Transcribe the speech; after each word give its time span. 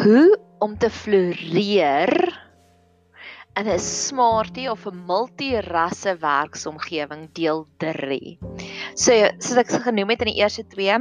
Hoe 0.00 0.38
om 0.64 0.78
te 0.80 0.88
floreer 0.88 2.12
in 3.60 3.66
'n 3.68 3.78
smartie 3.78 4.70
of 4.70 4.86
'n 4.88 5.02
multirasse 5.04 6.14
werksomgewing 6.22 7.26
deel 7.36 7.66
3. 7.76 8.38
So 8.94 9.12
soos 9.38 9.58
ek 9.60 9.68
genoem 9.84 10.08
het 10.08 10.22
in 10.24 10.30
die 10.32 10.40
eerste 10.40 10.64
twee, 10.72 10.96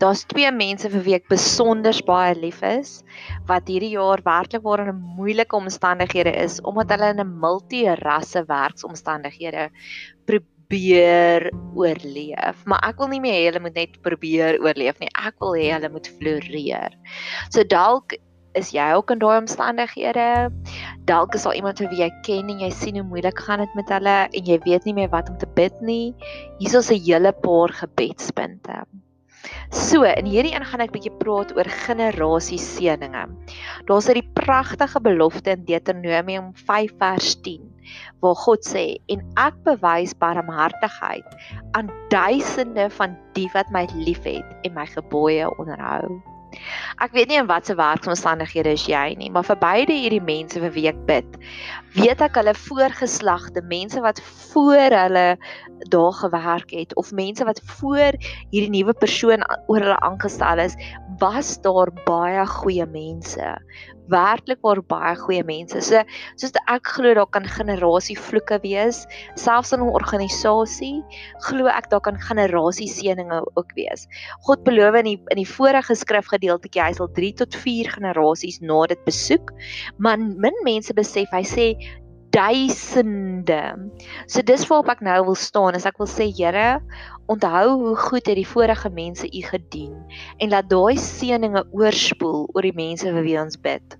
daar's 0.00 0.24
twee 0.24 0.52
mense 0.52 0.88
vir 0.88 1.04
wie 1.04 1.16
ek 1.18 1.28
besonder 1.28 1.92
baie 2.06 2.32
lief 2.34 2.62
is 2.62 3.02
wat 3.50 3.68
hierdie 3.68 3.92
jaar 3.92 4.22
werklik 4.24 4.64
waar 4.64 4.86
in 4.88 5.02
moeilike 5.18 5.56
omstandighede 5.56 6.32
is 6.32 6.60
omdat 6.64 6.96
hulle 6.96 7.12
in 7.12 7.20
'n 7.20 7.36
multirasse 7.44 8.46
werksomstandighede 8.48 9.68
probeer 10.24 11.50
oorleef. 11.74 12.64
Maar 12.64 12.80
ek 12.88 12.96
wil 12.96 13.08
nie 13.08 13.20
meer 13.20 13.36
hê 13.36 13.44
hulle 13.50 13.60
moet 13.60 13.74
net 13.74 14.00
probeer 14.00 14.56
oorleef 14.64 14.98
nie. 14.98 15.12
Ek 15.26 15.36
wil 15.40 15.52
hê 15.60 15.72
hulle 15.74 15.92
moet 15.92 16.08
floreer. 16.08 16.96
So 17.50 17.64
dalk 17.64 18.16
is 18.58 18.72
jy 18.74 18.86
ook 18.96 19.10
in 19.14 19.20
daai 19.22 19.38
omstandighede? 19.40 20.50
Dalk 21.06 21.34
is 21.34 21.46
daar 21.46 21.54
iemand 21.54 21.78
wie 21.82 22.02
jy 22.02 22.10
ken 22.26 22.50
en 22.50 22.62
jy 22.64 22.70
sien 22.74 22.98
hoe 22.98 23.06
moeilik 23.06 23.38
gaan 23.46 23.62
dit 23.62 23.76
met 23.78 23.92
hulle 23.94 24.16
en 24.26 24.48
jy 24.52 24.58
weet 24.66 24.88
nie 24.88 24.96
meer 24.96 25.12
wat 25.12 25.30
om 25.30 25.38
te 25.38 25.48
bid 25.58 25.76
nie. 25.80 26.14
Hier 26.58 26.78
is 26.78 26.90
'n 26.90 27.04
hele 27.04 27.32
paar 27.32 27.70
gebedspunte. 27.82 28.84
So, 29.70 30.02
in 30.02 30.26
hierdie 30.26 30.52
een 30.54 30.64
gaan 30.66 30.82
ek 30.84 30.92
bietjie 30.92 31.12
praat 31.20 31.52
oor 31.56 31.68
generasie 31.86 32.58
seëninge. 32.58 33.24
Daar's 33.86 34.08
'n 34.08 34.22
pragtige 34.34 35.00
belofte 35.00 35.50
in 35.50 35.64
Deuteronomium 35.64 36.52
5 36.54 36.90
vers 36.98 37.40
10 37.42 37.62
waar 38.20 38.34
God 38.34 38.66
sê 38.66 38.98
en 39.08 39.22
ek 39.36 39.54
bewys 39.64 40.12
barmhartigheid 40.14 41.24
aan 41.72 41.90
duisende 42.08 42.90
van 42.90 43.16
die 43.32 43.48
wat 43.54 43.70
my 43.70 43.86
liefhet 43.94 44.44
en 44.62 44.74
my 44.74 44.86
gebooie 44.86 45.48
onderhou. 45.58 46.20
Ek 47.00 47.14
weet 47.16 47.30
nie 47.30 47.38
in 47.40 47.48
watter 47.48 47.76
werksomstandighede 47.78 48.74
is 48.76 48.86
jy 48.90 49.14
nie, 49.18 49.30
maar 49.32 49.46
vir 49.46 49.58
beide 49.60 49.96
hierdie 49.96 50.22
mense 50.24 50.60
vir 50.62 50.72
wie 50.74 50.86
ek 50.90 50.98
bid, 51.08 51.38
weet 51.96 52.22
ek 52.26 52.38
hulle 52.40 52.54
voorgeslagte, 52.58 53.62
mense 53.70 54.02
wat 54.04 54.20
voor 54.50 54.96
hulle 54.96 55.26
daar 55.92 56.16
gewerk 56.20 56.74
het 56.76 56.94
of 57.00 57.12
mense 57.16 57.46
wat 57.48 57.62
voor 57.78 58.18
hierdie 58.50 58.72
nuwe 58.74 58.94
persoon 58.94 59.46
oor 59.66 59.80
hulle 59.80 60.00
aangestel 60.06 60.66
is, 60.66 60.76
was 61.20 61.56
daar 61.64 61.92
baie 62.06 62.44
goeie 62.58 62.86
mense 62.86 63.54
werklik 64.10 64.60
waar 64.66 64.82
baie 64.82 65.14
goeie 65.16 65.44
mense. 65.46 65.80
So 65.84 66.02
soos 66.40 66.54
ek 66.66 66.92
glo 66.96 67.14
daar 67.14 67.30
kan 67.30 67.46
generasie 67.46 68.16
vloeke 68.18 68.60
wees, 68.64 69.06
selfs 69.36 69.72
in 69.72 69.80
'n 69.80 69.94
organisasie, 69.94 71.02
glo 71.46 71.66
ek 71.66 71.90
daar 71.90 72.00
kan 72.00 72.18
generasie 72.18 72.88
seëninge 72.88 73.40
ook 73.54 73.72
wees. 73.74 74.06
God 74.46 74.64
beloof 74.64 74.94
in 75.02 75.04
die 75.04 75.18
in 75.30 75.38
die 75.42 75.48
vorige 75.48 75.94
skrifgedeeltjie 75.94 76.82
hy 76.82 76.92
sal 76.92 77.08
3 77.08 77.32
tot 77.42 77.54
4 77.54 77.90
generasies 77.96 78.60
na 78.60 78.86
dit 78.86 79.02
besoek, 79.04 79.52
maar 79.98 80.18
min 80.18 80.56
mense 80.64 80.94
besef 80.94 81.30
hy 81.32 81.44
sê 81.44 81.66
duisende. 82.30 83.62
So 84.26 84.42
dis 84.46 84.66
waarop 84.70 84.90
ek 84.94 85.02
nou 85.04 85.18
wil 85.30 85.38
staan, 85.38 85.74
as 85.74 85.86
ek 85.88 85.98
wil 86.00 86.10
sê 86.10 86.28
Here, 86.30 86.80
onthou 87.30 87.76
hoe 87.82 87.96
goed 87.96 88.26
het 88.26 88.38
die 88.38 88.46
vorige 88.48 88.90
mense 88.90 89.26
u 89.26 89.42
gedien 89.46 89.94
en 90.38 90.50
laat 90.50 90.70
daai 90.70 90.98
seëninge 90.98 91.66
oorspoel 91.70 92.48
oor 92.54 92.66
die 92.66 92.76
mense 92.76 93.06
vir 93.06 93.26
wie 93.26 93.38
ons 93.40 93.58
bid. 93.60 93.98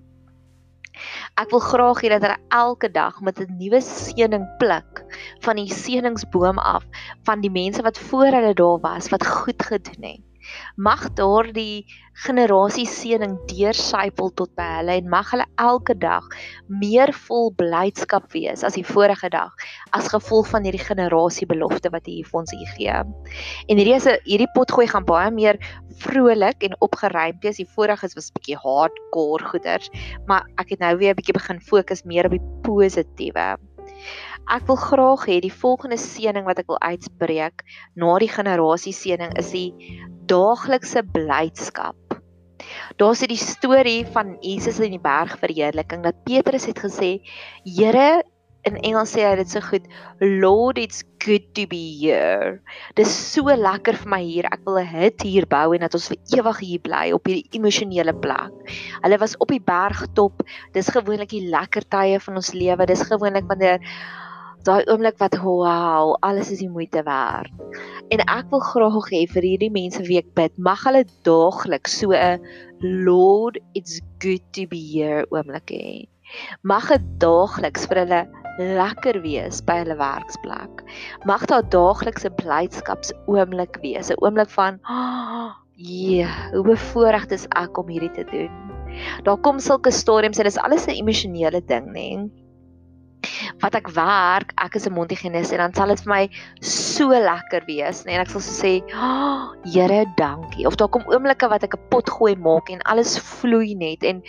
Ek 1.39 1.51
wil 1.53 1.63
graag 1.63 2.01
hê 2.03 2.11
dat 2.11 2.25
hulle 2.25 2.39
elke 2.55 2.89
dag 2.91 3.21
met 3.25 3.39
'n 3.39 3.57
nuwe 3.59 3.79
seëning 3.81 4.45
pluk 4.59 5.05
van 5.45 5.55
die 5.55 5.71
seëningsboom 5.71 6.59
af 6.59 6.83
van 7.27 7.41
die 7.41 7.53
mense 7.53 7.81
wat 7.81 7.97
voor 8.09 8.31
hulle 8.37 8.53
daar 8.53 8.79
was 8.83 9.09
wat 9.09 9.25
goed 9.27 9.63
gedoen 9.63 10.03
het. 10.03 10.30
Mag 10.75 11.09
daardie 11.17 11.85
generasie 12.25 12.85
seëning 12.85 13.37
deursypel 13.49 14.31
tot 14.35 14.51
by 14.59 14.67
hulle 14.77 14.97
en 14.99 15.09
mag 15.09 15.29
hulle 15.31 15.45
elke 15.63 15.95
dag 15.97 16.25
meer 16.67 17.13
vol 17.27 17.49
blydskap 17.57 18.27
wees 18.35 18.65
as 18.67 18.75
die 18.75 18.85
vorige 18.85 19.29
dag 19.31 19.55
as 19.97 20.11
gevolg 20.11 20.49
van 20.51 20.67
hierdie 20.67 20.83
generasie 20.83 21.47
belofte 21.47 21.89
wat 21.93 22.09
hy 22.09 22.19
vir 22.27 22.39
ons 22.41 22.51
hier 22.51 22.73
gee. 22.75 22.97
En 23.69 23.79
hierdie 23.79 23.95
is 23.95 24.07
'n 24.07 24.19
hierdie 24.27 24.51
potgooi 24.55 24.87
gaan 24.87 25.05
baie 25.05 25.31
meer 25.31 25.57
vrolik 26.03 26.63
en 26.63 26.75
opgeruimd 26.79 27.43
wees. 27.43 27.57
Die 27.57 27.73
vorige 27.75 28.09
was 28.15 28.29
'n 28.29 28.37
bietjie 28.39 28.57
hardcore 28.57 29.45
goeders, 29.45 29.89
maar 30.27 30.45
ek 30.57 30.69
het 30.75 30.79
nou 30.79 30.97
weer 30.97 31.13
'n 31.13 31.19
bietjie 31.19 31.39
begin 31.39 31.59
fokus 31.59 32.03
meer 32.03 32.25
op 32.25 32.31
die 32.31 32.47
positiewe. 32.63 33.57
Ek 34.51 34.65
wil 34.67 34.79
graag 34.79 35.25
hê 35.29 35.39
die 35.43 35.53
volgende 35.53 35.97
seëning 36.01 36.47
wat 36.47 36.59
ek 36.63 36.71
wil 36.71 36.81
uitspreek 36.81 37.63
na 37.95 38.17
die 38.23 38.31
generasie 38.31 38.95
seëning 38.95 39.35
is 39.39 39.51
die 39.53 39.99
daaglikse 40.31 41.03
blydskap. 41.13 41.97
Daar's 42.99 43.21
hierdie 43.23 43.39
storie 43.41 44.01
van 44.13 44.35
Jesus 44.43 44.79
in 44.83 44.95
die 44.95 45.01
bergverheerliking 45.01 46.03
dat 46.05 46.23
Petrus 46.27 46.67
het 46.69 46.79
gesê: 46.79 47.11
"Here, 47.65 48.23
in 48.69 48.77
Engels 48.85 49.15
sê 49.15 49.23
hy 49.25 49.35
dit 49.39 49.49
so 49.49 49.61
goed, 49.65 49.87
Lord, 50.21 50.77
it's 50.77 51.03
good 51.23 51.45
to 51.57 51.65
be 51.69 51.81
here. 51.97 52.59
Dis 52.97 53.09
so 53.09 53.49
lekker 53.49 53.97
vir 54.03 54.11
my 54.13 54.21
hier. 54.21 54.45
Ek 54.53 54.61
wil 54.65 54.77
'n 54.81 54.85
hut 54.85 55.21
hier 55.25 55.45
bou 55.49 55.73
en 55.73 55.81
dat 55.81 55.97
ons 55.97 56.09
vir 56.11 56.19
ewig 56.37 56.59
hier 56.59 56.81
bly 56.85 57.05
op 57.11 57.25
hierdie 57.25 57.57
emosionele 57.57 58.13
plek. 58.13 58.53
Hulle 59.01 59.17
was 59.17 59.37
op 59.39 59.49
die 59.49 59.61
bergtop. 59.61 60.43
Dis 60.73 60.93
gewoonlik 60.93 61.29
die 61.29 61.49
lekker 61.49 61.87
tye 61.89 62.19
van 62.19 62.35
ons 62.35 62.53
lewe. 62.53 62.85
Dis 62.85 63.01
gewoonlik 63.09 63.49
wanneer 63.49 63.79
daai 64.63 64.85
oomblik 64.85 65.17
wat 65.17 65.37
wow, 65.41 66.13
alles 66.21 66.51
is 66.51 66.61
die 66.61 66.69
moeite 66.69 67.01
werd. 67.03 67.49
En 68.13 68.21
ek 68.27 68.51
wil 68.51 68.61
graag 68.61 69.09
hê 69.09 69.25
vir 69.25 69.41
hierdie 69.41 69.71
mense 69.73 70.03
wie 70.05 70.19
ek 70.21 70.33
bid, 70.37 70.53
mag 70.57 70.83
hulle 70.85 71.03
daagliks 71.25 71.97
so 71.97 72.13
'n 72.13 72.37
Lord, 72.81 73.57
it's 73.73 74.01
good 74.19 74.41
to 74.53 74.67
be 74.67 74.77
here 74.77 75.25
oomblik 75.31 75.73
hê. 75.73 76.07
Mag 76.63 76.87
dit 76.89 77.05
daagliks 77.19 77.87
vir 77.89 78.05
hulle 78.05 78.21
lekker 78.77 79.21
wees 79.23 79.61
by 79.67 79.79
hulle 79.81 79.97
werksplek. 79.99 80.83
Mag 81.29 81.45
daar 81.51 81.65
daagliks 81.75 82.25
'n 82.25 82.35
blydskaps 82.41 83.13
oomblik 83.25 83.79
wees, 83.85 84.11
'n 84.11 84.19
oomblik 84.21 84.49
van 84.49 84.79
oh, 84.89 85.51
yeah, 85.75 86.51
hoe 86.53 86.63
bevoorreg 86.63 87.25
is 87.31 87.47
ek 87.55 87.77
om 87.77 87.87
hierdie 87.87 88.11
te 88.11 88.25
doen. 88.31 88.53
Daar 89.23 89.37
kom 89.37 89.59
sulke 89.59 89.91
storms 89.91 90.37
en 90.37 90.43
dit 90.43 90.53
is 90.53 90.63
alles 90.63 90.87
'n 90.87 90.99
emosionele 91.01 91.61
ding, 91.65 91.87
nê? 91.87 92.15
Nee? 92.15 92.41
wat 93.61 93.75
ek 93.77 93.89
werk, 93.95 94.53
ek 94.61 94.75
is 94.79 94.87
'n 94.87 94.95
mondhygiënis 94.97 95.51
en 95.53 95.61
dan 95.63 95.73
sal 95.73 95.93
dit 95.93 96.03
vir 96.03 96.11
my 96.13 96.23
so 96.61 97.09
lekker 97.09 97.65
wees, 97.67 98.03
nee, 98.05 98.15
en 98.15 98.21
ek 98.21 98.31
sal 98.33 98.41
so 98.41 98.53
sê, 98.63 98.73
oh, 98.93 99.53
"Here, 99.65 100.05
dankie." 100.17 100.65
Of 100.65 100.75
daar 100.75 100.89
kom 100.89 101.05
oomblikke 101.05 101.49
wat 101.49 101.63
ek 101.63 101.75
'n 101.75 101.89
pot 101.89 102.09
gooi 102.09 102.35
maak 102.35 102.69
en 102.69 102.81
alles 102.81 103.19
vloei 103.19 103.75
net 103.75 104.03
en 104.03 104.21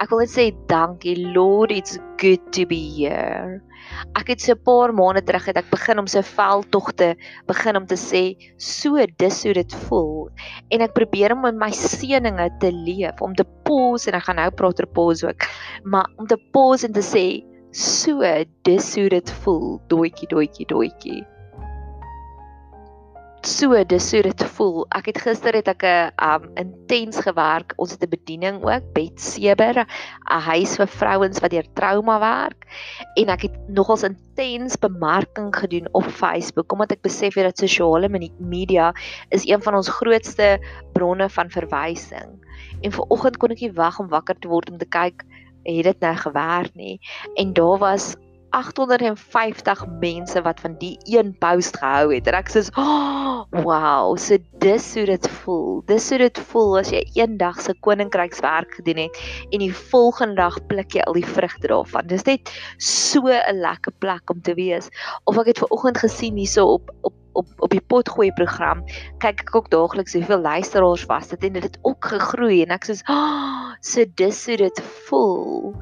ek 0.00 0.10
wil 0.10 0.18
net 0.18 0.30
sê 0.30 0.52
dankie, 0.66 1.16
Lord, 1.16 1.70
it's 1.70 1.98
good 2.18 2.40
to 2.52 2.66
be 2.66 2.82
here. 2.98 3.62
Ek 4.18 4.28
het 4.28 4.40
so 4.40 4.52
'n 4.52 4.62
paar 4.64 4.92
maande 4.94 5.22
terug 5.22 5.46
het 5.46 5.56
ek 5.56 5.70
begin 5.70 5.98
om 5.98 6.06
so 6.06 6.22
veldtogte 6.22 7.16
begin 7.46 7.76
om 7.76 7.86
te 7.86 7.96
sê, 7.96 8.36
"So 8.58 8.96
dis 9.18 9.42
hoe 9.44 9.54
dit 9.54 9.74
voel." 9.86 10.28
En 10.70 10.80
ek 10.80 10.94
probeer 10.94 11.32
om 11.32 11.46
in 11.46 11.58
my 11.58 11.70
seëninge 11.70 12.50
te 12.60 12.72
leef, 12.72 13.20
om 13.20 13.34
te 13.34 13.44
pause 13.64 14.08
en 14.08 14.14
ek 14.14 14.24
gaan 14.24 14.36
nou 14.36 14.50
praat 14.50 14.80
oor 14.80 14.92
pause 14.92 15.28
ook, 15.28 15.42
maar 15.84 16.06
om 16.16 16.26
te 16.26 16.38
pause 16.52 16.86
en 16.86 16.92
te 16.92 17.00
sê, 17.02 17.52
So, 17.72 18.20
dis 18.68 18.94
hoe 18.96 19.08
dit 19.08 19.30
voel, 19.40 19.78
doetjie 19.88 20.26
doetjie 20.28 20.66
doetjie. 20.68 21.22
So, 23.42 23.74
dis 23.74 24.04
hoe 24.14 24.20
dit 24.22 24.42
voel. 24.54 24.84
Ek 24.94 25.08
het 25.10 25.16
gister 25.18 25.56
het 25.58 25.66
ek 25.66 25.82
'n 25.82 26.14
um 26.22 26.44
intens 26.54 27.18
gewerk. 27.26 27.74
Ons 27.76 27.90
het 27.90 28.04
'n 28.06 28.14
bediening 28.14 28.62
ook, 28.62 28.92
Bed 28.94 29.18
Seber, 29.18 29.82
'n 29.82 30.40
huis 30.46 30.76
vir 30.76 30.86
vrouens 30.86 31.40
wat 31.40 31.50
deur 31.50 31.66
trauma 31.74 32.20
werk 32.20 32.62
en 33.16 33.28
ek 33.28 33.42
het 33.42 33.56
nogals 33.68 34.04
intens 34.04 34.78
bemarking 34.78 35.50
gedoen 35.56 35.88
op 35.92 36.04
Facebook 36.04 36.72
omdat 36.72 36.92
ek 36.92 37.02
besef 37.02 37.34
het 37.34 37.44
dat 37.44 37.58
sosiale 37.58 38.08
media 38.38 38.94
is 39.30 39.48
een 39.48 39.62
van 39.62 39.74
ons 39.74 39.88
grootste 39.88 40.62
bronne 40.92 41.28
van 41.28 41.50
verwysing. 41.50 42.38
En 42.82 42.92
ver 42.92 43.04
oggend 43.08 43.36
kon 43.38 43.50
ek 43.50 43.60
nie 43.60 43.72
wag 43.72 43.98
om 43.98 44.08
wakker 44.08 44.38
te 44.38 44.48
word 44.48 44.70
om 44.70 44.78
te 44.78 44.86
kyk 44.86 45.24
het 45.64 45.84
dit 45.84 46.00
nou 46.00 46.14
gewerk 46.14 46.74
nie 46.74 47.00
en 47.34 47.52
daar 47.52 47.78
was 47.78 48.14
850 48.52 49.84
mense 50.00 50.42
wat 50.44 50.60
van 50.60 50.76
die 50.78 50.96
een 51.08 51.32
post 51.40 51.76
gehou 51.80 52.12
het. 52.14 52.28
En 52.28 52.36
ek 52.38 52.52
sê 52.52 52.64
oh, 52.80 53.44
wow 53.64 54.16
so 54.20 54.38
dis 54.62 54.88
hoe 54.96 55.06
dit 55.08 55.28
voel. 55.42 55.80
Dis 55.88 56.08
hoe 56.12 56.20
dit 56.22 56.42
voel 56.52 56.78
as 56.82 56.92
jy 56.94 57.02
eendag 57.16 57.60
se 57.64 57.74
koninkrykswerk 57.84 58.78
gedoen 58.80 59.04
het 59.06 59.18
en 59.50 59.64
die 59.64 59.72
volgende 59.92 60.40
dag 60.40 60.60
pluk 60.68 60.94
jy 60.96 61.06
al 61.06 61.18
die 61.18 61.26
vrugte 61.26 61.72
daarvan. 61.72 62.06
Dis 62.12 62.28
net 62.28 62.52
so 62.78 63.26
'n 63.28 63.60
lekker 63.60 63.92
plek 63.98 64.30
om 64.30 64.40
te 64.42 64.54
wees. 64.54 64.92
Of 65.24 65.38
ek 65.38 65.52
het 65.52 65.58
ver 65.58 65.72
oggend 65.72 65.98
gesien 65.98 66.36
hierso 66.36 66.66
op 66.76 66.94
op 67.02 67.14
op 67.32 67.46
op 67.58 67.70
die 67.70 67.80
potgooi 67.80 68.30
program 68.36 68.82
kyk 69.22 69.44
ek 69.46 69.54
ook 69.56 69.70
daagliks 69.70 70.14
hoeveel 70.18 70.40
luisteraars 70.40 71.04
was 71.10 71.28
dit 71.28 71.44
en 71.48 71.52
dit 71.58 71.62
het 71.62 71.78
ook 71.82 72.04
gegroei 72.14 72.62
en 72.64 72.74
ek 72.74 72.88
sê 72.88 72.96
oh, 73.10 73.72
so 73.82 74.04
dis 74.20 74.40
hoe 74.46 74.56
dit 74.60 74.80
voel. 75.08 75.72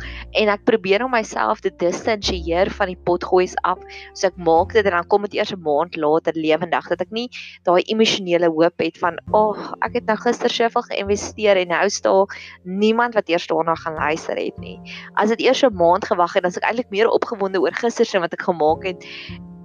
En 0.40 0.48
ek 0.52 0.62
probeer 0.68 1.04
om 1.04 1.12
myself 1.12 1.60
te 1.60 1.72
distansieer 1.82 2.70
van 2.78 2.92
die 2.92 2.98
potgoeies 3.08 3.56
af 3.68 3.82
so 4.12 4.28
ek 4.30 4.38
maak 4.40 4.72
dit 4.76 4.86
en 4.86 4.96
dan 4.96 5.08
kom 5.12 5.26
dit 5.28 5.36
eers 5.38 5.52
'n 5.52 5.60
maand 5.64 5.96
later 5.96 6.34
lewendig 6.34 6.88
dat 6.88 7.00
ek 7.00 7.10
nie 7.10 7.28
daai 7.68 7.82
emosionele 7.92 8.48
hoop 8.48 8.78
het 8.80 8.98
van 8.98 9.18
ag 9.32 9.60
oh, 9.60 9.74
ek 9.84 10.00
het 10.00 10.06
nou 10.06 10.16
gister 10.16 10.50
soveel 10.50 10.86
geïnvesteer 10.90 11.56
en 11.56 11.68
nou 11.68 11.88
staan 11.90 12.26
niemand 12.64 13.14
wat 13.14 13.28
eers 13.28 13.46
daarna 13.46 13.74
gaan 13.74 13.94
luister 13.94 14.36
het 14.36 14.58
nie. 14.58 14.78
As 15.14 15.28
dit 15.28 15.40
eers 15.40 15.62
'n 15.62 15.74
maand 15.74 16.04
gewag 16.04 16.34
het 16.34 16.42
dan 16.42 16.50
is 16.50 16.56
ek 16.56 16.68
eintlik 16.68 16.90
meer 16.90 17.08
opgewonde 17.08 17.60
oor 17.60 17.74
gister 17.74 18.06
se 18.06 18.18
wat 18.18 18.32
ek 18.32 18.42
gemaak 18.42 18.84
het 18.84 19.04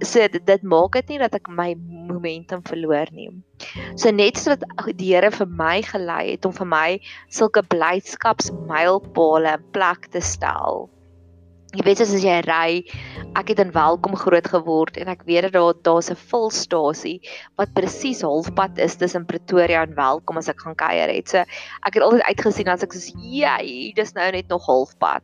so 0.02 0.28
dit, 0.28 0.42
dit 0.46 0.62
maak 0.62 0.98
dit 0.98 1.14
nie 1.14 1.20
dat 1.22 1.36
ek 1.38 1.48
my 1.48 1.70
momentum 2.08 2.62
verloor 2.66 3.10
nie. 3.16 3.30
So 3.96 4.12
net 4.12 4.40
soos 4.40 4.56
wat 4.56 4.98
die 4.98 5.12
Here 5.14 5.30
vir 5.32 5.48
my 5.48 5.80
gelei 5.86 6.24
het 6.34 6.44
om 6.48 6.54
vir 6.56 6.68
my 6.68 6.88
sulke 7.32 7.64
blydskapsmylpale 7.74 9.56
in 9.56 9.64
plek 9.76 10.10
te 10.12 10.22
stel 10.24 10.86
Jy 11.76 11.84
weet 11.84 12.00
as 12.00 12.12
jy 12.16 12.34
ry, 12.46 12.68
ek 13.36 13.50
het 13.52 13.58
in 13.60 13.72
Welkom 13.74 14.14
groot 14.16 14.46
geword 14.48 14.96
en 14.96 15.10
ek 15.12 15.26
weet 15.28 15.44
dat 15.44 15.52
daar 15.52 15.74
daar's 15.84 16.08
'n 16.08 16.16
volstasie 16.16 17.20
wat 17.60 17.74
presies 17.76 18.22
halfpad 18.24 18.78
is 18.80 18.96
tussen 18.96 19.26
Pretoria 19.28 19.82
en 19.84 19.92
Welkom 19.94 20.38
as 20.40 20.48
ek 20.48 20.62
gaan 20.64 20.74
kuier 20.74 21.12
het. 21.12 21.28
So 21.28 21.44
ek 21.84 21.98
het 21.98 22.02
altyd 22.02 22.22
uitgesien 22.32 22.68
as 22.72 22.82
ek 22.82 22.94
sê, 22.96 23.12
"Jy, 23.20 23.92
dis 23.94 24.14
nou 24.14 24.30
net 24.32 24.48
nog 24.48 24.64
halfpad." 24.64 25.22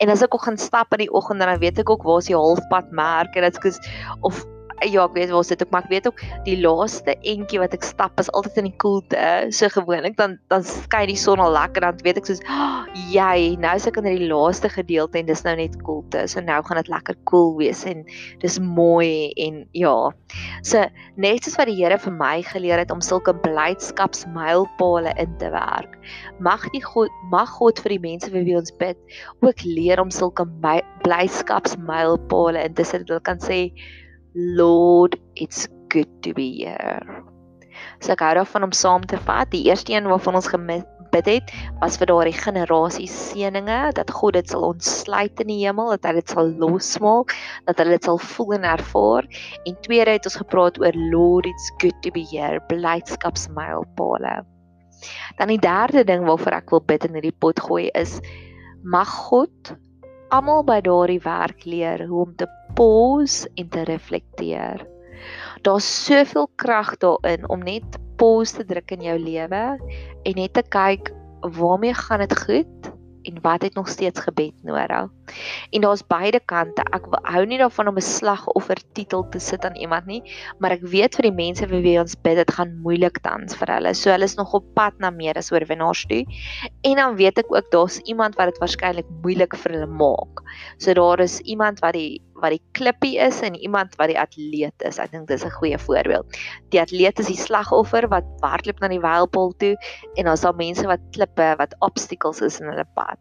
En 0.00 0.08
as 0.10 0.22
ek 0.22 0.34
ook 0.34 0.42
gaan 0.42 0.58
stap 0.58 0.92
in 0.92 1.06
die 1.06 1.12
oggend 1.14 1.38
dan 1.38 1.60
weet 1.60 1.78
ek 1.78 1.90
ook 1.90 2.02
waar 2.02 2.18
is 2.18 2.26
die 2.26 2.34
halfpad 2.34 2.90
merk 2.90 3.36
en 3.36 3.42
dit 3.42 3.64
is 3.64 3.78
of 4.22 4.44
ja, 4.88 5.04
ek 5.06 5.16
weet 5.18 5.32
waar 5.34 5.46
sit 5.46 5.62
ek, 5.64 5.70
maar 5.74 5.84
ek 5.86 5.92
weet 5.92 6.08
ook 6.10 6.22
die 6.46 6.58
laaste 6.62 7.16
entjie 7.20 7.60
wat 7.62 7.76
ek 7.76 7.86
stap 7.86 8.18
is 8.22 8.30
altyd 8.32 8.62
in 8.62 8.70
die 8.70 8.78
koelte. 8.82 9.26
So 9.54 9.70
gewoonlik 9.72 10.16
dan 10.20 10.38
dan 10.52 10.64
skyn 10.66 11.10
die 11.12 11.18
son 11.18 11.42
al 11.42 11.54
lekker 11.54 11.84
dan 11.84 12.00
weet 12.06 12.22
ek 12.22 12.30
soos 12.30 12.42
oh, 12.48 12.82
jy, 13.12 13.56
nou 13.62 13.76
is 13.76 13.86
ek 13.88 14.00
in 14.00 14.10
die 14.10 14.30
laaste 14.30 14.70
gedeelte 14.72 15.20
en 15.20 15.28
dis 15.28 15.44
nou 15.46 15.56
net 15.58 15.78
koelte. 15.86 16.26
So 16.30 16.40
nou 16.44 16.60
gaan 16.66 16.80
dit 16.80 16.90
lekker 16.92 17.18
koel 17.28 17.42
cool 17.42 17.58
wees 17.60 17.82
en 17.88 18.04
dis 18.42 18.58
mooi 18.62 19.32
en 19.40 19.62
ja. 19.76 20.12
So 20.66 20.84
net 21.20 21.44
soos 21.44 21.58
wat 21.60 21.70
die 21.70 21.78
Here 21.82 21.98
vir 21.98 22.14
my 22.14 22.42
geleer 22.46 22.78
het 22.78 22.92
om 22.94 23.00
sulke 23.02 23.34
blydskapsmylpale 23.44 25.14
in 25.22 25.32
te 25.40 25.50
werk. 25.54 25.96
Mag 26.44 26.68
die 26.76 26.82
God 26.84 27.10
mag 27.32 27.50
God 27.58 27.80
vir 27.82 27.96
die 27.96 28.02
mense 28.04 28.30
vir 28.32 28.46
wie 28.46 28.58
ons 28.58 28.74
bid 28.78 28.98
ook 29.42 29.64
leer 29.66 30.00
om 30.02 30.10
sulke 30.14 30.46
blydskapsmylpale 31.02 32.62
in 32.68 32.74
te 32.78 32.86
sit. 32.86 33.08
Hulle 33.08 33.24
kan 33.26 33.42
sê 33.42 33.72
Lord, 34.34 35.18
it's 35.36 35.68
good 35.88 36.08
to 36.22 36.32
be 36.32 36.64
here. 36.64 37.22
So 38.00 38.14
ek 38.14 38.22
hou 38.24 38.32
daarvan 38.38 38.64
om 38.64 38.72
saam 38.72 39.04
te 39.04 39.18
vat. 39.26 39.50
Die 39.52 39.66
eerste 39.68 39.92
een 39.92 40.08
waarvan 40.08 40.38
ons 40.38 40.48
gebid 40.48 41.28
het, 41.28 41.52
was 41.82 41.98
vir 42.00 42.08
daardie 42.08 42.36
generasie 42.36 43.08
seëninge 43.10 43.92
dat 43.98 44.10
God 44.16 44.38
dit 44.38 44.48
sal 44.48 44.64
ontsluit 44.70 45.42
in 45.44 45.50
die 45.52 45.58
hemel, 45.66 45.92
dat 45.92 46.08
hy 46.08 46.14
dit 46.20 46.32
sal 46.32 46.48
losmaak, 46.62 47.34
dat 47.68 47.82
hulle 47.82 47.98
dit 47.98 48.08
sal 48.08 48.16
voel 48.32 48.56
en 48.56 48.64
ervaar. 48.72 49.28
En 49.68 49.76
tweede 49.84 50.16
het 50.16 50.30
ons 50.30 50.40
gepraat 50.40 50.80
oor 50.80 50.96
Lord, 51.12 51.50
it's 51.52 51.68
good 51.84 52.00
to 52.00 52.14
be 52.16 52.24
here, 52.32 52.62
blydskapsmylpale. 52.72 54.40
Dan 55.36 55.52
die 55.52 55.60
derde 55.60 56.06
ding 56.08 56.24
waarvoor 56.24 56.56
ek 56.62 56.72
wil 56.72 56.84
bid 56.88 57.04
in 57.04 57.18
hierdie 57.18 57.36
pot 57.36 57.60
gooi 57.60 57.90
is 57.98 58.20
mag 58.82 59.10
God 59.28 59.74
almal 60.32 60.62
by 60.64 60.80
daardie 60.80 61.20
werk 61.22 61.66
leer 61.68 62.06
hoe 62.08 62.22
om 62.24 62.36
te 62.40 62.48
pause 62.74 63.50
en 63.54 63.68
te 63.68 63.84
reflekteer. 63.88 64.86
Daar's 65.62 66.04
soveel 66.04 66.48
krag 66.56 66.96
daarin 66.96 67.48
om 67.48 67.62
net 67.62 67.98
pause 68.16 68.56
te 68.56 68.64
druk 68.64 68.90
in 68.90 69.06
jou 69.06 69.18
lewe 69.18 69.62
en 70.22 70.34
net 70.38 70.54
te 70.54 70.62
kyk 70.62 71.12
waarmee 71.42 71.94
gaan 71.94 72.22
dit 72.22 72.38
goed 72.38 72.92
en 73.22 73.38
wat 73.42 73.62
het 73.62 73.74
nog 73.74 73.88
steeds 73.88 74.20
gebed 74.20 74.52
nodig. 74.62 75.10
En 75.70 75.80
daar's 75.80 76.06
beide 76.06 76.40
kante. 76.44 76.82
Ek 76.90 77.06
hou 77.22 77.44
nie 77.46 77.58
daarvan 77.58 77.88
om 77.88 77.96
'n 77.96 78.02
slagoffer 78.02 78.78
titel 78.92 79.28
te 79.30 79.38
sit 79.38 79.64
aan 79.64 79.76
iemand 79.76 80.06
nie, 80.06 80.22
maar 80.58 80.70
ek 80.70 80.82
weet 80.82 81.14
vir 81.14 81.22
die 81.22 81.36
mense 81.44 81.68
vir 81.68 81.82
wie 81.82 81.98
ons 82.00 82.16
bid, 82.22 82.36
dit 82.36 82.50
gaan 82.50 82.80
moeilik 82.82 83.18
tans 83.22 83.54
vir 83.54 83.74
hulle. 83.74 83.94
So 83.94 84.10
hulle 84.10 84.24
is 84.24 84.36
nog 84.36 84.54
op 84.54 84.64
pad 84.74 84.98
na 84.98 85.10
meer 85.10 85.36
as 85.36 85.52
oorwinnaars 85.52 86.06
toe. 86.06 86.24
En 86.82 86.96
dan 86.96 87.16
weet 87.16 87.38
ek 87.38 87.54
ook 87.54 87.70
daar's 87.70 87.98
iemand 87.98 88.34
wat 88.34 88.46
dit 88.46 88.58
waarskynlik 88.58 89.06
moeilik 89.22 89.56
vir 89.56 89.72
hulle 89.72 89.86
maak. 89.86 90.42
So 90.78 90.94
daar 90.94 91.20
is 91.20 91.40
iemand 91.40 91.78
wat 91.80 91.92
die 91.92 92.20
wat 92.42 92.54
die 92.56 92.62
klippie 92.76 93.16
is 93.22 93.40
en 93.46 93.54
iemand 93.54 93.94
wat 94.00 94.10
die 94.12 94.18
atleet 94.18 94.86
is. 94.86 94.98
Ek 94.98 95.12
dink 95.14 95.28
dis 95.30 95.44
'n 95.44 95.56
goeie 95.58 95.78
voorbeeld. 95.78 96.26
Die 96.74 96.80
atleet 96.80 97.18
is 97.18 97.30
die 97.30 97.38
slagoffer 97.38 98.08
wat 98.10 98.26
hardloop 98.42 98.80
na 98.80 98.88
die 98.88 99.02
wylpool 99.02 99.54
toe 99.58 99.76
en 100.16 100.24
daar's 100.26 100.44
al 100.44 100.58
mense 100.58 100.86
wat 100.86 101.00
klippe, 101.12 101.54
wat 101.58 101.76
obstacles 101.80 102.42
is 102.42 102.60
in 102.60 102.68
hulle 102.68 102.86
pad. 102.94 103.18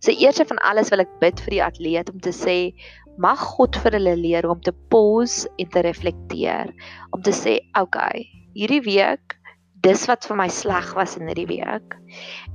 So 0.00 0.12
eerste 0.12 0.44
van 0.44 0.58
alles 0.58 0.90
wil 0.90 1.00
ek 1.04 1.12
bid 1.20 1.40
vir 1.40 1.56
die 1.56 1.64
atleet 1.64 2.10
om 2.12 2.20
te 2.20 2.32
sê 2.32 2.72
mag 3.20 3.38
God 3.38 3.76
vir 3.84 3.98
hulle 3.98 4.16
leer 4.16 4.48
om 4.48 4.60
te 4.60 4.72
pause 4.92 5.48
en 5.60 5.68
te 5.68 5.82
reflekteer, 5.84 6.72
om 7.12 7.22
te 7.22 7.30
sê, 7.30 7.60
"Oké, 7.76 7.82
okay, 7.82 8.26
hierdie 8.54 8.84
week 8.84 9.36
dis 9.82 10.06
wat 10.06 10.24
vir 10.24 10.36
my 10.36 10.48
sleg 10.48 10.94
was 10.94 11.16
in 11.16 11.26
hierdie 11.28 11.48
week." 11.48 11.96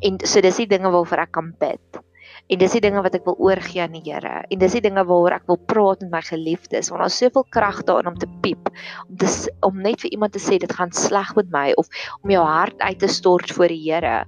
En 0.01 0.19
so 0.25 0.42
dis 0.42 0.57
die 0.57 0.65
dinge 0.65 0.89
waarvoor 0.89 1.19
ek 1.19 1.31
kan 1.31 1.53
bid. 1.60 2.06
En 2.48 2.60
dis 2.62 2.76
die 2.78 2.84
dinge 2.84 3.02
wat 3.04 3.16
ek 3.18 3.26
wil 3.28 3.36
oorgee 3.44 3.82
aan 3.84 3.96
die 3.98 4.06
Here. 4.06 4.46
En 4.48 4.60
dis 4.62 4.78
die 4.78 4.84
dinge 4.86 5.04
waaroor 5.04 5.36
ek 5.36 5.48
wil 5.52 5.60
praat 5.70 6.06
met 6.06 6.14
my 6.14 6.22
geliefdes. 6.24 6.92
Want 6.92 7.04
daar's 7.04 7.18
soveel 7.20 7.44
krag 7.52 7.82
daarin 7.90 8.14
om 8.14 8.20
te 8.20 8.30
piep, 8.44 8.70
om 9.08 9.18
te 9.20 9.34
om 9.68 9.82
net 9.84 10.00
vir 10.06 10.14
iemand 10.16 10.36
te 10.36 10.44
sê 10.44 10.60
dit 10.62 10.72
gaan 10.80 10.94
sleg 10.96 11.34
met 11.36 11.52
my 11.52 11.66
of 11.76 11.92
om 12.22 12.32
jou 12.32 12.46
hart 12.46 12.80
uit 12.80 13.00
te 13.04 13.12
stort 13.12 13.52
voor 13.52 13.74
die 13.74 13.84
Here 13.90 14.24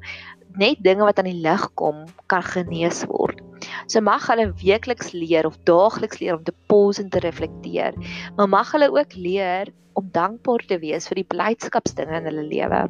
net 0.57 0.81
dinge 0.83 1.05
wat 1.05 1.19
aan 1.19 1.29
die 1.29 1.41
lig 1.43 1.67
kom 1.77 2.05
kan 2.31 2.43
genees 2.43 3.03
word. 3.09 3.41
So 3.87 4.01
mag 4.05 4.25
hulle 4.29 4.51
weekliks 4.61 5.11
leer 5.15 5.47
of 5.49 5.57
daagliks 5.69 6.21
leer 6.21 6.37
om 6.37 6.43
te 6.43 6.55
pause 6.71 7.03
en 7.03 7.09
te 7.09 7.21
reflekteer. 7.23 7.97
Maar 8.37 8.49
mag 8.49 8.71
hulle 8.75 8.91
ook 8.93 9.15
leer 9.15 9.73
om 9.99 10.09
dankbaar 10.15 10.63
te 10.69 10.77
wees 10.79 11.09
vir 11.09 11.21
die 11.21 11.27
blydskapsdinge 11.33 12.21
in 12.21 12.29
hulle 12.29 12.45
lewe. 12.47 12.85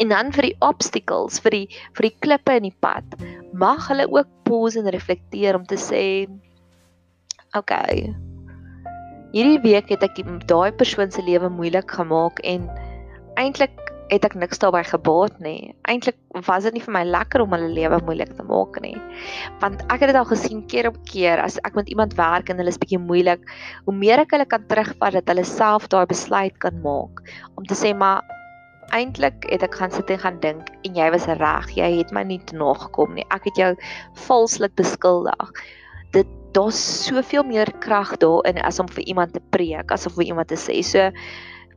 En 0.00 0.12
dan 0.12 0.32
vir 0.32 0.50
die 0.50 0.56
obstacles, 0.64 1.40
vir 1.44 1.56
die 1.56 1.66
vir 1.98 2.08
die 2.08 2.16
klippe 2.24 2.56
in 2.60 2.68
die 2.70 2.76
pad, 2.84 3.18
mag 3.52 3.88
hulle 3.90 4.08
ook 4.08 4.30
pause 4.48 4.80
en 4.80 4.90
reflekteer 4.94 5.58
om 5.58 5.66
te 5.68 5.78
sê 5.80 6.04
okay. 7.58 8.08
Hierdie 9.34 9.60
week 9.62 9.90
het 9.92 10.02
ek 10.06 10.22
daai 10.50 10.72
persoon 10.74 11.12
se 11.14 11.22
lewe 11.26 11.50
moeilik 11.52 11.90
gemaak 11.98 12.40
en 12.46 12.66
eintlik 13.38 13.89
het 14.10 14.24
ek 14.26 14.34
niks 14.38 14.58
daarbey 14.62 14.82
gebaat 14.86 15.36
nie. 15.42 15.70
Eintlik 15.90 16.18
was 16.46 16.66
dit 16.66 16.74
nie 16.74 16.82
vir 16.82 16.94
my 16.96 17.04
lekker 17.06 17.44
om 17.44 17.54
hulle 17.54 17.70
lewe 17.74 18.00
moeilik 18.06 18.32
te 18.36 18.46
maak 18.46 18.80
nie. 18.82 18.96
Want 19.62 19.84
ek 19.86 20.02
het 20.02 20.10
dit 20.10 20.18
al 20.18 20.28
gesien 20.28 20.64
keer 20.70 20.90
op 20.90 20.98
keer 21.08 21.42
as 21.42 21.60
ek 21.68 21.78
met 21.78 21.88
iemand 21.92 22.16
werk 22.18 22.50
en 22.50 22.58
hulle 22.58 22.72
is 22.72 22.80
bietjie 22.80 23.00
moeilik, 23.02 23.46
hoe 23.86 23.94
meer 23.94 24.24
ek 24.24 24.34
hulle 24.34 24.48
kan 24.50 24.66
terugvat 24.70 25.20
dat 25.20 25.30
hulle 25.30 25.46
self 25.46 25.88
daai 25.92 26.04
besluit 26.10 26.56
kan 26.62 26.82
maak 26.84 27.22
om 27.54 27.66
te 27.66 27.78
sê 27.78 27.94
maar 27.94 28.26
eintlik 28.96 29.46
het 29.52 29.62
ek 29.62 29.76
gaan 29.78 29.92
sit 29.94 30.10
en 30.10 30.22
gaan 30.24 30.40
dink 30.42 30.70
en 30.86 30.98
jy 30.98 31.06
was 31.14 31.28
reg, 31.40 31.70
jy 31.76 31.90
het 32.00 32.10
my 32.14 32.24
nie 32.26 32.40
te 32.50 32.58
nagekom 32.58 33.14
nie. 33.14 33.26
Ek 33.30 33.46
het 33.46 33.58
jou 33.58 33.70
valslik 34.26 34.74
beskuldig. 34.80 35.54
Dit 36.14 36.28
daar's 36.56 36.80
soveel 37.06 37.46
meer 37.46 37.70
krag 37.84 38.16
daarin 38.22 38.58
as 38.66 38.80
om 38.82 38.88
vir 38.90 39.06
iemand 39.06 39.36
te 39.36 39.42
preek, 39.54 39.92
as 39.94 40.08
om 40.08 40.16
vir 40.18 40.32
iemand 40.32 40.50
te 40.50 40.58
sê. 40.58 40.80
So 40.82 41.10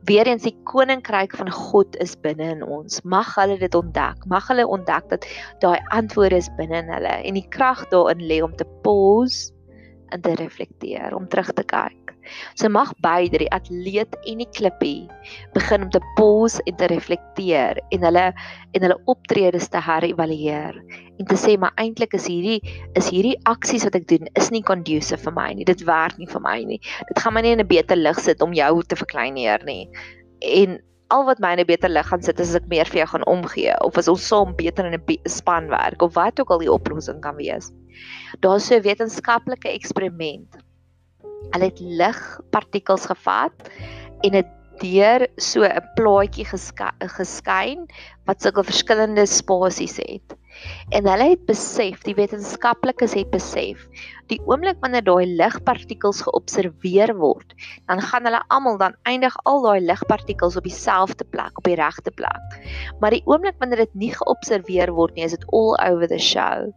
weer 0.04 0.26
eens 0.26 0.44
die 0.44 0.56
koninkryk 0.68 1.36
van 1.36 1.50
God 1.50 1.96
is 2.02 2.14
binne 2.20 2.50
in 2.56 2.62
ons. 2.62 3.00
Mag 3.08 3.34
hulle 3.38 3.56
dit 3.60 3.74
ontdek. 3.74 4.24
Mag 4.30 4.48
hulle 4.52 4.66
ontdek 4.66 5.08
dat 5.12 5.26
daai 5.64 5.78
antwoorde 5.96 6.40
is 6.42 6.50
binne 6.58 6.82
in 6.82 6.92
hulle 6.92 7.14
en 7.24 7.38
die 7.38 7.46
krag 7.54 7.86
daarin 7.92 8.24
lê 8.28 8.40
om 8.44 8.54
te 8.56 8.66
pause 8.86 9.52
en 10.14 10.20
te 10.22 10.34
reflekteer, 10.38 11.14
om 11.16 11.28
terug 11.28 11.50
te 11.52 11.64
kyk. 11.66 12.13
So 12.54 12.68
mag 12.68 12.92
beide 13.04 13.38
die 13.42 13.50
atleet 13.54 14.16
en 14.26 14.42
die 14.42 14.48
klippie 14.56 15.08
begin 15.54 15.86
om 15.86 15.90
te 15.90 16.02
pause 16.18 16.62
en 16.68 16.76
te 16.76 16.88
reflekteer 16.92 17.80
en 17.90 18.06
hulle 18.08 18.26
en 18.74 18.86
hulle 18.86 18.98
optredes 19.10 19.68
te 19.72 19.82
herëvalueer 19.82 20.80
en 21.18 21.28
te 21.30 21.38
sê 21.38 21.56
maar 21.60 21.74
eintlik 21.80 22.16
is 22.18 22.26
hierdie 22.30 22.60
is 22.98 23.10
hierdie 23.12 23.36
aksies 23.50 23.86
wat 23.86 23.98
ek 24.00 24.08
doen 24.10 24.30
is 24.40 24.50
nie 24.54 24.64
conducive 24.66 25.20
vir 25.22 25.36
my 25.36 25.50
nie. 25.54 25.68
Dit 25.68 25.84
werk 25.88 26.18
nie 26.18 26.30
vir 26.30 26.42
my 26.44 26.58
nie. 26.64 26.80
Dit 27.10 27.22
gaan 27.22 27.36
my 27.36 27.44
nie 27.44 27.54
in 27.56 27.60
'n 27.60 27.70
beter 27.70 27.96
lig 27.96 28.18
sit 28.20 28.42
om 28.42 28.52
jou 28.52 28.82
te 28.82 28.96
verkleineer 28.96 29.64
nie. 29.64 29.88
En 30.40 30.80
al 31.14 31.24
wat 31.28 31.40
my 31.40 31.52
in 31.52 31.60
'n 31.60 31.66
beter 31.66 31.88
lig 31.88 32.06
gaan 32.06 32.22
sit 32.22 32.40
is 32.40 32.50
as 32.50 32.60
ek 32.60 32.68
meer 32.68 32.88
vir 32.90 33.00
jou 33.02 33.06
gaan 33.06 33.26
omgee 33.26 33.74
of 33.84 33.98
as 33.98 34.08
ons 34.08 34.26
saam 34.28 34.54
beter 34.56 34.86
in 34.86 34.94
'n 34.94 35.18
span 35.28 35.68
werk 35.68 36.02
of 36.02 36.14
wat 36.14 36.40
ook 36.40 36.50
al 36.50 36.58
die 36.58 36.72
oplossing 36.72 37.20
kan 37.20 37.36
wees. 37.36 37.70
Daar's 38.40 38.66
so 38.66 38.76
'n 38.76 38.82
wetenskaplike 38.82 39.68
eksperiment 39.68 40.63
Hulle 41.52 41.70
het 41.70 41.80
ligpartikels 41.80 43.06
gevat 43.06 43.70
en 44.24 44.30
dit 44.38 44.52
deur 44.80 45.26
so 45.36 45.62
'n 45.62 45.84
plaatjie 45.94 46.46
geskyn 46.46 47.86
wat 48.26 48.42
sulke 48.42 48.64
verskillende 48.64 49.26
spasies 49.26 49.96
het. 49.96 50.34
En 50.90 51.06
hulle 51.06 51.28
het 51.30 51.46
besef, 51.46 52.02
die 52.02 52.14
wetenskaplikes 52.14 53.14
het 53.14 53.30
besef, 53.30 53.86
die 54.32 54.40
oomblik 54.48 54.78
wanneer 54.82 55.04
daai 55.04 55.26
ligpartikels 55.38 56.22
geobserveer 56.24 57.14
word, 57.18 57.54
dan 57.90 58.00
gaan 58.00 58.28
hulle 58.28 58.40
almal 58.54 58.78
dan 58.80 58.96
eindig 59.08 59.36
al 59.48 59.62
daai 59.64 59.84
ligpartikels 59.84 60.56
op 60.60 60.68
dieselfde 60.68 61.26
plek, 61.34 61.58
op 61.60 61.68
die 61.68 61.76
regte 61.80 62.12
plek. 62.14 62.56
Maar 63.00 63.16
die 63.16 63.24
oomblik 63.28 63.58
wanneer 63.60 63.84
dit 63.84 63.98
nie 64.06 64.12
geobserveer 64.14 64.94
word 64.96 65.16
nie, 65.16 65.26
is 65.28 65.36
dit 65.36 65.44
all 65.52 65.76
over 65.84 66.08
the 66.08 66.20
show. 66.20 66.70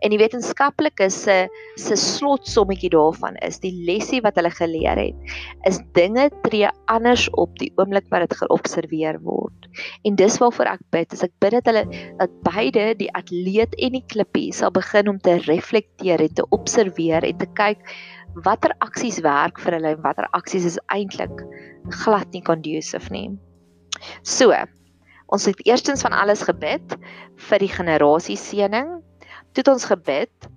En 0.00 0.14
die 0.14 0.18
wetenskaplikes 0.20 1.16
se 1.26 1.36
se 1.76 1.96
slotsommetjie 1.98 2.90
daarvan 2.94 3.36
is 3.44 3.60
die 3.60 3.74
lesie 3.86 4.22
wat 4.24 4.38
hulle 4.38 4.50
geleer 4.54 4.98
het, 4.98 5.34
is 5.68 5.80
dinge 5.98 6.28
tree 6.46 6.70
anders 6.90 7.26
op 7.38 7.54
die 7.60 7.70
oomblik 7.76 8.08
wat 8.10 8.26
dit 8.26 8.38
geobserveer 8.40 9.20
word. 9.26 9.68
En 10.08 10.16
dis 10.18 10.38
waarvoor 10.40 10.72
ek 10.72 10.84
bid, 10.94 11.12
as 11.14 11.22
ek 11.26 11.34
bid 11.42 11.58
dat 11.58 11.68
hulle 11.70 11.84
dat 12.18 12.34
beide 12.46 12.86
die 12.98 13.10
atleet 13.18 13.76
en 13.78 13.94
die 13.98 14.04
klippie 14.10 14.48
sal 14.56 14.72
begin 14.74 15.12
om 15.12 15.20
te 15.22 15.36
reflekteer 15.46 16.22
en 16.24 16.34
te 16.34 16.46
observeer 16.54 16.87
en 16.96 17.38
te 17.38 17.46
kyk 17.54 17.78
watter 18.44 18.74
aksies 18.84 19.20
werk 19.20 19.58
vir 19.58 19.78
hulle 19.78 19.94
en 19.96 20.02
watter 20.02 20.28
aksies 20.32 20.64
is 20.64 20.78
eintlik 20.94 21.44
glad 22.04 22.28
nie 22.32 22.42
conducive 22.42 23.10
nie. 23.10 23.30
So, 24.22 24.54
ons 25.28 25.46
het 25.46 25.60
eerstens 25.66 26.02
van 26.02 26.12
alles 26.12 26.42
gebid 26.42 26.96
vir 27.48 27.58
die 27.58 27.72
generasie 27.72 28.36
seëning. 28.36 29.00
Toe 29.52 29.62
het 29.62 29.68
ons 29.68 29.88
gebid 29.88 30.50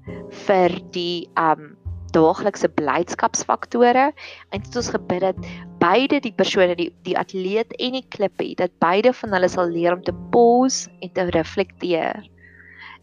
vir 0.47 0.77
die 0.91 1.29
um 1.39 1.77
daaglikse 2.11 2.67
blydskapsfaktore 2.75 4.09
en 4.11 4.59
het 4.59 4.75
ons 4.75 4.89
gebid 4.91 5.23
dat 5.23 5.37
beide 5.79 6.19
die 6.19 6.33
persone 6.35 6.75
die 6.75 6.89
die 7.07 7.15
atleet 7.17 7.71
en 7.79 7.95
die 7.95 8.05
klippie 8.11 8.51
dat 8.59 8.73
beide 8.83 9.13
van 9.15 9.31
hulle 9.37 9.47
sal 9.51 9.71
leer 9.71 9.95
om 9.95 10.03
te 10.03 10.15
pause 10.33 10.91
en 10.99 11.13
te 11.15 11.29
reflekteer 11.31 12.27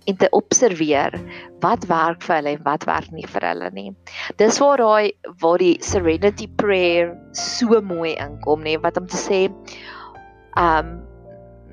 en 0.07 0.17
te 0.17 0.29
observeer 0.37 1.17
wat 1.61 1.85
werk 1.91 2.23
vir 2.25 2.37
hulle 2.39 2.55
en 2.57 2.65
wat 2.65 2.87
werk 2.89 3.11
nie 3.13 3.27
vir 3.27 3.49
hulle 3.51 3.71
nie. 3.75 3.93
Dis 4.41 4.61
waar 4.63 4.81
daai 4.81 5.13
waar 5.43 5.59
die 5.59 5.77
serenity 5.85 6.49
prayer 6.61 7.15
so 7.33 7.81
mooi 7.85 8.15
inkom 8.17 8.65
nê 8.65 8.79
wat 8.83 9.01
om 9.01 9.07
te 9.07 9.21
sê 9.21 9.47
um 10.59 10.99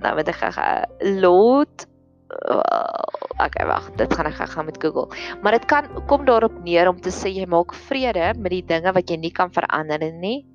nou 0.03 0.15
wat 0.17 0.29
ek 0.29 0.41
gaan 0.41 0.85
uh, 2.51 3.03
okay 3.39 3.65
wag, 3.67 3.87
dit 3.99 4.13
gaan 4.13 4.29
ek 4.29 4.41
gaan 4.51 4.67
met 4.67 4.79
Google. 4.81 5.07
Maar 5.41 5.57
dit 5.57 5.65
kan 5.71 5.87
kom 6.09 6.25
daarop 6.25 6.55
neer 6.63 6.89
om 6.89 6.99
te 7.01 7.13
sê 7.13 7.31
jy 7.33 7.47
maak 7.49 7.73
vrede 7.87 8.33
met 8.37 8.51
die 8.53 8.65
dinge 8.65 8.93
wat 8.95 9.09
jy 9.09 9.19
nie 9.21 9.33
kan 9.33 9.53
verander 9.53 10.03
nie. 10.19 10.45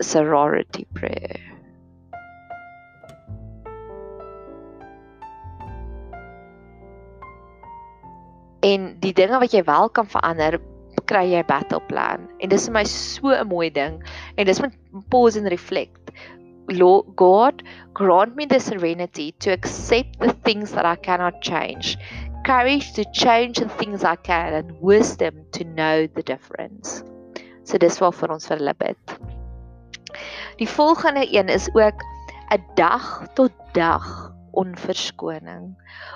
Sorority 0.00 0.86
prayer. 0.94 1.51
En 8.62 8.92
die 9.02 9.12
dinge 9.12 9.38
wat 9.42 9.52
jy 9.52 9.64
wel 9.66 9.90
kan 9.90 10.06
verander, 10.06 10.60
kry 11.10 11.24
jy 11.32 11.42
battle 11.48 11.80
plan. 11.88 12.28
En 12.40 12.52
dis 12.52 12.68
vir 12.68 12.74
my 12.76 12.84
so 12.84 13.32
'n 13.34 13.48
mooi 13.48 13.70
ding. 13.70 14.02
En 14.36 14.46
dis 14.46 14.60
met 14.60 14.74
pause 15.10 15.38
and 15.38 15.48
reflect. 15.48 16.12
Lord 16.68 17.06
God, 17.16 17.62
grant 17.92 18.36
me 18.36 18.46
the 18.46 18.60
serenity 18.60 19.34
to 19.40 19.50
accept 19.50 20.20
the 20.20 20.32
things 20.44 20.72
that 20.72 20.86
I 20.86 20.94
cannot 20.94 21.42
change, 21.42 21.98
courage 22.44 22.92
to 22.94 23.04
change 23.12 23.58
the 23.58 23.68
things 23.68 24.04
I 24.04 24.16
can, 24.16 24.54
and 24.54 24.80
wisdom 24.80 25.44
to 25.52 25.64
know 25.64 26.06
the 26.06 26.22
difference. 26.22 27.02
So 27.64 27.78
dis 27.78 28.00
wat 28.00 28.14
vir 28.14 28.32
ons 28.32 28.46
vir 28.46 28.58
hulle 28.58 28.74
bid. 28.78 29.18
Die 30.58 30.68
volgende 30.68 31.26
een 31.26 31.48
is 31.48 31.68
ook 31.74 32.02
'n 32.52 32.62
dag 32.76 33.26
tot 33.34 33.52
dag 33.74 34.31
onverskoning. 34.52 35.72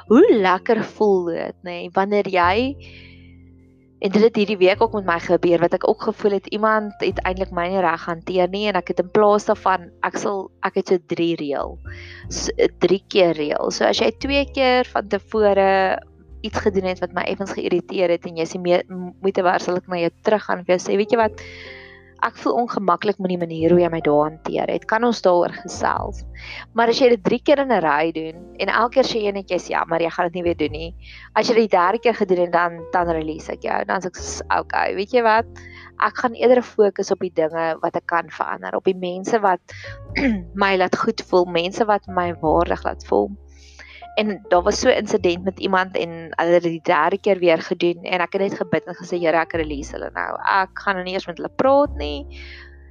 Hoe 0.08 0.24
lekker 0.36 0.84
voel 0.96 1.24
dit, 1.32 1.60
nê, 1.62 1.76
nee, 1.86 1.92
wanneer 1.94 2.28
jy 2.28 2.56
En 3.98 4.12
dit 4.12 4.22
het 4.22 4.36
hierdie 4.36 4.58
week 4.60 4.82
ook 4.82 4.92
met 4.92 5.06
my 5.08 5.16
gebeur 5.24 5.62
wat 5.64 5.72
ek 5.78 5.86
ook 5.88 6.02
gevoel 6.10 6.36
het 6.36 6.46
iemand 6.52 6.92
het 7.00 7.20
eintlik 7.24 7.52
my 7.56 7.64
nie 7.72 7.80
reg 7.80 8.02
hanteer 8.04 8.50
nie 8.52 8.66
en 8.68 8.76
ek 8.76 8.92
het 8.92 9.00
in 9.00 9.08
plaas 9.10 9.48
daarvan 9.48 9.88
ek 10.04 10.18
sal 10.20 10.50
ek 10.68 10.76
het 10.82 10.92
so 10.92 11.00
3 11.14 11.28
reël. 11.40 11.78
So 12.28 12.68
3 12.84 13.00
keer 13.08 13.32
reël. 13.38 13.72
So 13.72 13.88
as 13.88 14.02
jy 14.02 14.10
2 14.20 14.44
keer 14.52 14.84
van 14.92 15.08
tevore 15.08 15.70
iets 16.44 16.60
gedoen 16.60 16.90
het 16.90 17.00
wat 17.00 17.16
my 17.16 17.24
effens 17.24 17.56
geïrriteer 17.56 18.12
het 18.12 18.28
en 18.28 18.36
jy 18.36 18.44
sê 18.44 18.60
moeite 18.60 19.42
werd 19.42 19.64
sal 19.64 19.80
ek 19.80 19.88
na 19.88 20.02
jou 20.04 20.12
terug 20.28 20.44
gaan 20.44 20.60
en 20.60 20.68
vir 20.68 20.76
jou 20.76 20.82
sê 20.84 20.98
weet 21.00 21.16
jy 21.16 21.20
wat 21.22 21.40
ek 22.26 22.38
voel 22.42 22.56
ongemaklik 22.64 23.20
met 23.22 23.30
die 23.30 23.38
manier 23.38 23.72
hoe 23.72 23.80
jy 23.80 23.90
my 23.92 24.00
daar 24.04 24.24
hanteer 24.26 24.70
het. 24.72 24.86
Kan 24.90 25.06
ons 25.06 25.22
daaroor 25.22 25.54
gesels? 25.62 26.24
Maar 26.74 26.90
as 26.90 27.00
jy 27.00 27.12
dit 27.14 27.22
3 27.28 27.38
keer 27.46 27.62
in 27.62 27.72
'n 27.72 27.82
ry 27.84 28.10
doen 28.16 28.36
en 28.58 28.72
elke 28.80 28.94
keer 28.98 29.06
sê 29.06 29.22
jy 29.22 29.32
netjies 29.32 29.68
ja, 29.70 29.84
maar 29.84 30.02
jy 30.02 30.10
gaan 30.10 30.26
dit 30.30 30.34
nie 30.34 30.46
weer 30.48 30.58
doen 30.58 30.72
nie. 30.72 30.90
As 31.34 31.48
jy 31.48 31.54
dit 31.54 31.70
die 31.70 31.76
derde 31.78 31.98
keer 31.98 32.14
gedoen 32.14 32.42
het 32.46 32.52
dan 32.52 32.82
dan 32.92 33.08
release 33.08 33.52
ek 33.52 33.62
jou. 33.62 33.84
Dan 33.84 34.00
sê 34.02 34.10
ek 34.10 34.60
okay, 34.60 34.94
weet 34.94 35.12
jy 35.12 35.22
wat? 35.22 35.46
Ek 36.02 36.18
gaan 36.18 36.34
eerder 36.34 36.62
fokus 36.62 37.10
op 37.10 37.20
die 37.20 37.32
dinge 37.32 37.78
wat 37.80 37.96
ek 37.96 38.06
kan 38.06 38.28
verander, 38.28 38.74
op 38.76 38.84
die 38.84 38.98
mense 38.98 39.38
wat 39.40 39.60
my 40.62 40.76
laat 40.76 40.96
goed 40.96 41.22
voel, 41.30 41.46
mense 41.46 41.84
wat 41.84 42.06
my 42.08 42.34
waardig 42.42 42.84
laat 42.84 43.06
voel 43.06 43.30
en 44.16 44.44
daar 44.48 44.62
was 44.62 44.80
so 44.80 44.88
'n 44.88 44.96
insident 45.02 45.44
met 45.44 45.60
iemand 45.60 45.96
en 45.96 46.10
hulle 46.30 46.52
het 46.52 46.62
dit 46.62 46.84
derde 46.84 47.18
keer 47.18 47.38
weer 47.38 47.62
gedoen 47.62 48.02
en 48.02 48.20
ek 48.20 48.32
het 48.32 48.42
net 48.42 48.54
gebid 48.54 48.84
en 48.84 48.94
gesê 48.94 49.18
Here 49.18 49.36
ek 49.36 49.52
release 49.52 49.92
hulle 49.92 50.10
nou. 50.14 50.32
Ek 50.40 50.70
gaan 50.72 50.94
nou 50.94 51.04
nie 51.04 51.12
eers 51.12 51.26
met 51.26 51.36
hulle 51.36 51.52
praat 51.56 51.96
nie. 51.96 52.26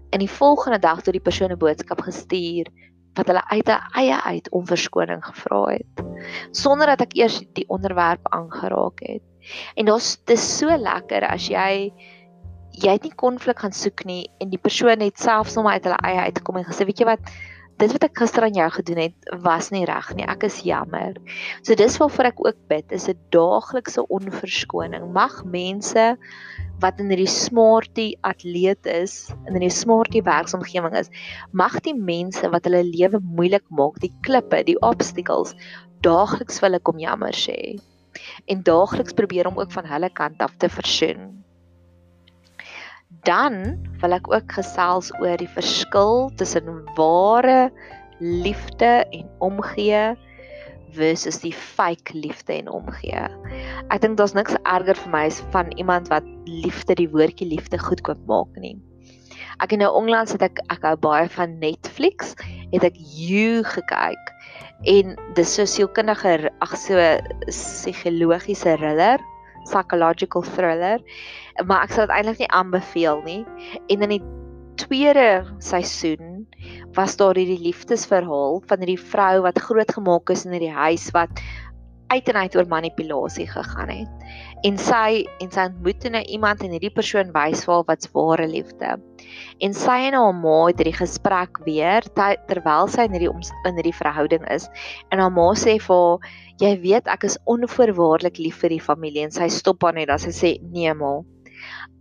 En 0.10 0.20
die 0.20 0.30
volgende 0.30 0.80
dag 0.80 1.02
toe 1.02 1.14
die 1.14 1.22
persoon 1.22 1.52
'n 1.52 1.58
boodskap 1.58 2.02
gestuur 2.02 2.66
wat 3.14 3.28
hulle 3.28 3.44
uit 3.48 3.70
eie 3.96 4.22
uit 4.24 4.50
om 4.52 4.68
verskoning 4.68 5.26
gevra 5.26 5.66
het 5.66 6.06
sonder 6.52 6.88
dat 6.88 7.02
ek 7.02 7.16
eers 7.16 7.42
die 7.54 7.68
onderwerp 7.68 8.28
aangeraak 8.30 9.00
het. 9.00 9.22
En 9.76 9.86
daar's 9.86 10.18
dis 10.26 10.58
so 10.58 10.78
lekker 10.78 11.28
as 11.28 11.48
jy 11.48 11.94
jy 12.76 12.92
het 12.92 13.04
nie 13.04 13.16
konflik 13.16 13.60
gaan 13.60 13.72
soek 13.72 14.04
nie 14.06 14.26
en 14.44 14.50
die 14.50 14.60
persoon 14.60 15.00
het 15.00 15.20
selfs 15.20 15.56
hom 15.56 15.68
uit 15.68 15.84
hulle 15.84 16.00
eie 16.04 16.26
uitgekom 16.28 16.58
en 16.60 16.68
gesê 16.68 16.86
weet 16.86 17.00
jy 17.00 17.06
wat 17.08 17.30
dit 17.82 17.92
wat 17.92 18.06
ek 18.08 18.20
gister 18.22 18.46
aan 18.48 18.56
jou 18.56 18.68
gedoen 18.78 19.02
het 19.04 19.32
was 19.44 19.70
nie 19.74 19.84
reg 19.88 20.12
nie. 20.16 20.26
Ek 20.32 20.46
is 20.48 20.62
jammer. 20.64 21.18
So 21.68 21.76
dis 21.76 21.98
waarvoor 22.00 22.30
ek 22.32 22.42
ook 22.46 22.60
bid, 22.72 22.92
is 22.96 23.10
'n 23.10 23.20
daaglikse 23.36 24.06
onverskoning. 24.08 25.12
Mag 25.12 25.44
mense 25.44 26.16
wat 26.80 27.00
in 27.00 27.10
hierdie 27.12 27.32
smartie 27.32 28.18
atleet 28.24 28.86
is, 28.86 29.32
in 29.48 29.54
hierdie 29.56 29.72
smartie 29.72 30.24
werksomgewing 30.24 30.96
is, 30.96 31.10
mag 31.52 31.80
die 31.82 31.96
mense 31.96 32.50
wat 32.50 32.64
hulle 32.64 32.84
lewe 32.84 33.20
moeilik 33.20 33.64
maak, 33.70 34.00
die 34.00 34.14
klippe, 34.22 34.64
die 34.64 34.80
obstacles, 34.80 35.56
daagliks 36.02 36.60
vir 36.60 36.70
hulle 36.70 36.80
kom 36.80 37.00
jammer 37.00 37.34
sê. 37.36 37.80
En 38.48 38.64
daagliks 38.64 39.14
probeer 39.14 39.48
om 39.48 39.60
ook 39.60 39.72
van 39.72 39.86
hulle 39.86 40.10
kant 40.10 40.40
af 40.40 40.56
te 40.58 40.70
versoen 40.70 41.45
dan 43.08 43.78
wil 44.02 44.16
ek 44.18 44.30
ook 44.32 44.56
gesels 44.58 45.12
oor 45.22 45.38
die 45.42 45.50
verskil 45.50 46.30
tussen 46.40 46.84
ware 46.98 47.70
liefde 48.20 49.06
en 49.12 49.30
omgee 49.44 50.16
versus 50.96 51.42
die 51.44 51.54
fake 51.54 52.16
liefde 52.16 52.56
en 52.56 52.70
omgee. 52.72 53.26
Ek 53.92 54.02
dink 54.02 54.18
daar's 54.20 54.36
niks 54.38 54.56
erger 54.64 54.96
vir 54.96 55.12
my 55.12 55.26
as 55.28 55.42
van 55.54 55.72
iemand 55.76 56.10
wat 56.14 56.28
liefde 56.48 56.96
die 56.96 57.10
woordjie 57.12 57.50
liefde 57.52 57.80
goedkoop 57.82 58.22
maak 58.30 58.56
nie. 58.62 58.78
Ek 59.64 59.72
het 59.72 59.80
nou 59.80 59.92
onlangs 59.96 60.34
het 60.36 60.44
ek 60.44 60.60
ek 60.74 60.84
hou 60.88 60.96
baie 61.00 61.28
van 61.32 61.58
Netflix, 61.62 62.34
het 62.72 62.84
ek 62.88 62.98
You 63.00 63.64
gekyk 63.68 64.32
en 64.92 65.16
dis 65.38 65.54
so 65.56 65.66
sielkundige 65.68 66.52
ag 66.64 66.76
so 66.78 67.00
psigologiese 67.48 68.76
thriller 68.76 69.24
psychological 69.66 70.46
thriller, 70.56 71.04
maar 71.66 71.86
ek 71.86 71.96
sal 71.96 72.08
dit 72.08 72.16
eintlik 72.16 72.42
nie 72.46 72.54
aanbeveel 72.54 73.22
nie. 73.26 73.42
En 73.92 74.06
in 74.08 74.18
die 74.18 74.24
tweede 74.80 75.46
seisoen 75.64 76.46
was 76.96 77.16
daar 77.20 77.38
hierdie 77.38 77.62
liefdesverhaal 77.64 78.62
van 78.68 78.84
hierdie 78.84 79.00
vrou 79.00 79.44
wat 79.46 79.60
grootgemaak 79.68 80.32
is 80.34 80.46
in 80.48 80.56
hierdie 80.56 80.74
huis 80.76 81.10
wat 81.16 81.42
uit 82.16 82.30
en 82.32 82.40
uit 82.40 82.56
oor 82.56 82.68
manipulasie 82.72 83.48
gegaan 83.48 83.92
het. 83.92 84.26
En 84.66 84.78
sy 84.82 85.26
en 85.44 85.52
sy 85.52 85.66
ontmoet 85.70 86.08
nou 86.14 86.22
iemand 86.38 86.64
en 86.64 86.74
hierdie 86.74 86.94
persoon 86.94 87.34
wys 87.36 87.66
vir 87.68 87.74
haar 87.76 87.86
wat's 87.90 88.10
ware 88.16 88.48
liefde. 88.50 88.96
En 89.66 89.76
sy 89.78 89.98
en 90.08 90.18
haar 90.18 90.34
ma 90.38 90.56
het 90.70 90.82
hierdie 90.82 90.96
gesprek 90.98 91.60
weer 91.68 92.08
terwyl 92.16 92.90
sy 92.92 93.06
in 93.10 93.18
hierdie 93.18 93.32
in 93.68 93.80
hierdie 93.80 93.96
verhouding 94.00 94.48
is. 94.56 94.68
En 95.12 95.22
haar 95.24 95.34
ma 95.36 95.52
sê 95.60 95.78
vir 95.88 96.02
haar, 96.02 96.34
"Jy 96.64 96.74
weet 96.82 97.08
ek 97.08 97.24
is 97.24 97.38
onvoorwaardelik 97.46 98.38
lief 98.38 98.62
vir 98.64 98.70
die 98.70 98.82
familie." 98.82 99.24
En 99.24 99.32
sy 99.32 99.48
stop 99.48 99.84
haar 99.84 99.94
net, 99.94 100.08
dan 100.08 100.20
sy 100.20 100.32
sê, 100.32 100.58
"Nee 100.62 100.94
ma, 100.94 101.22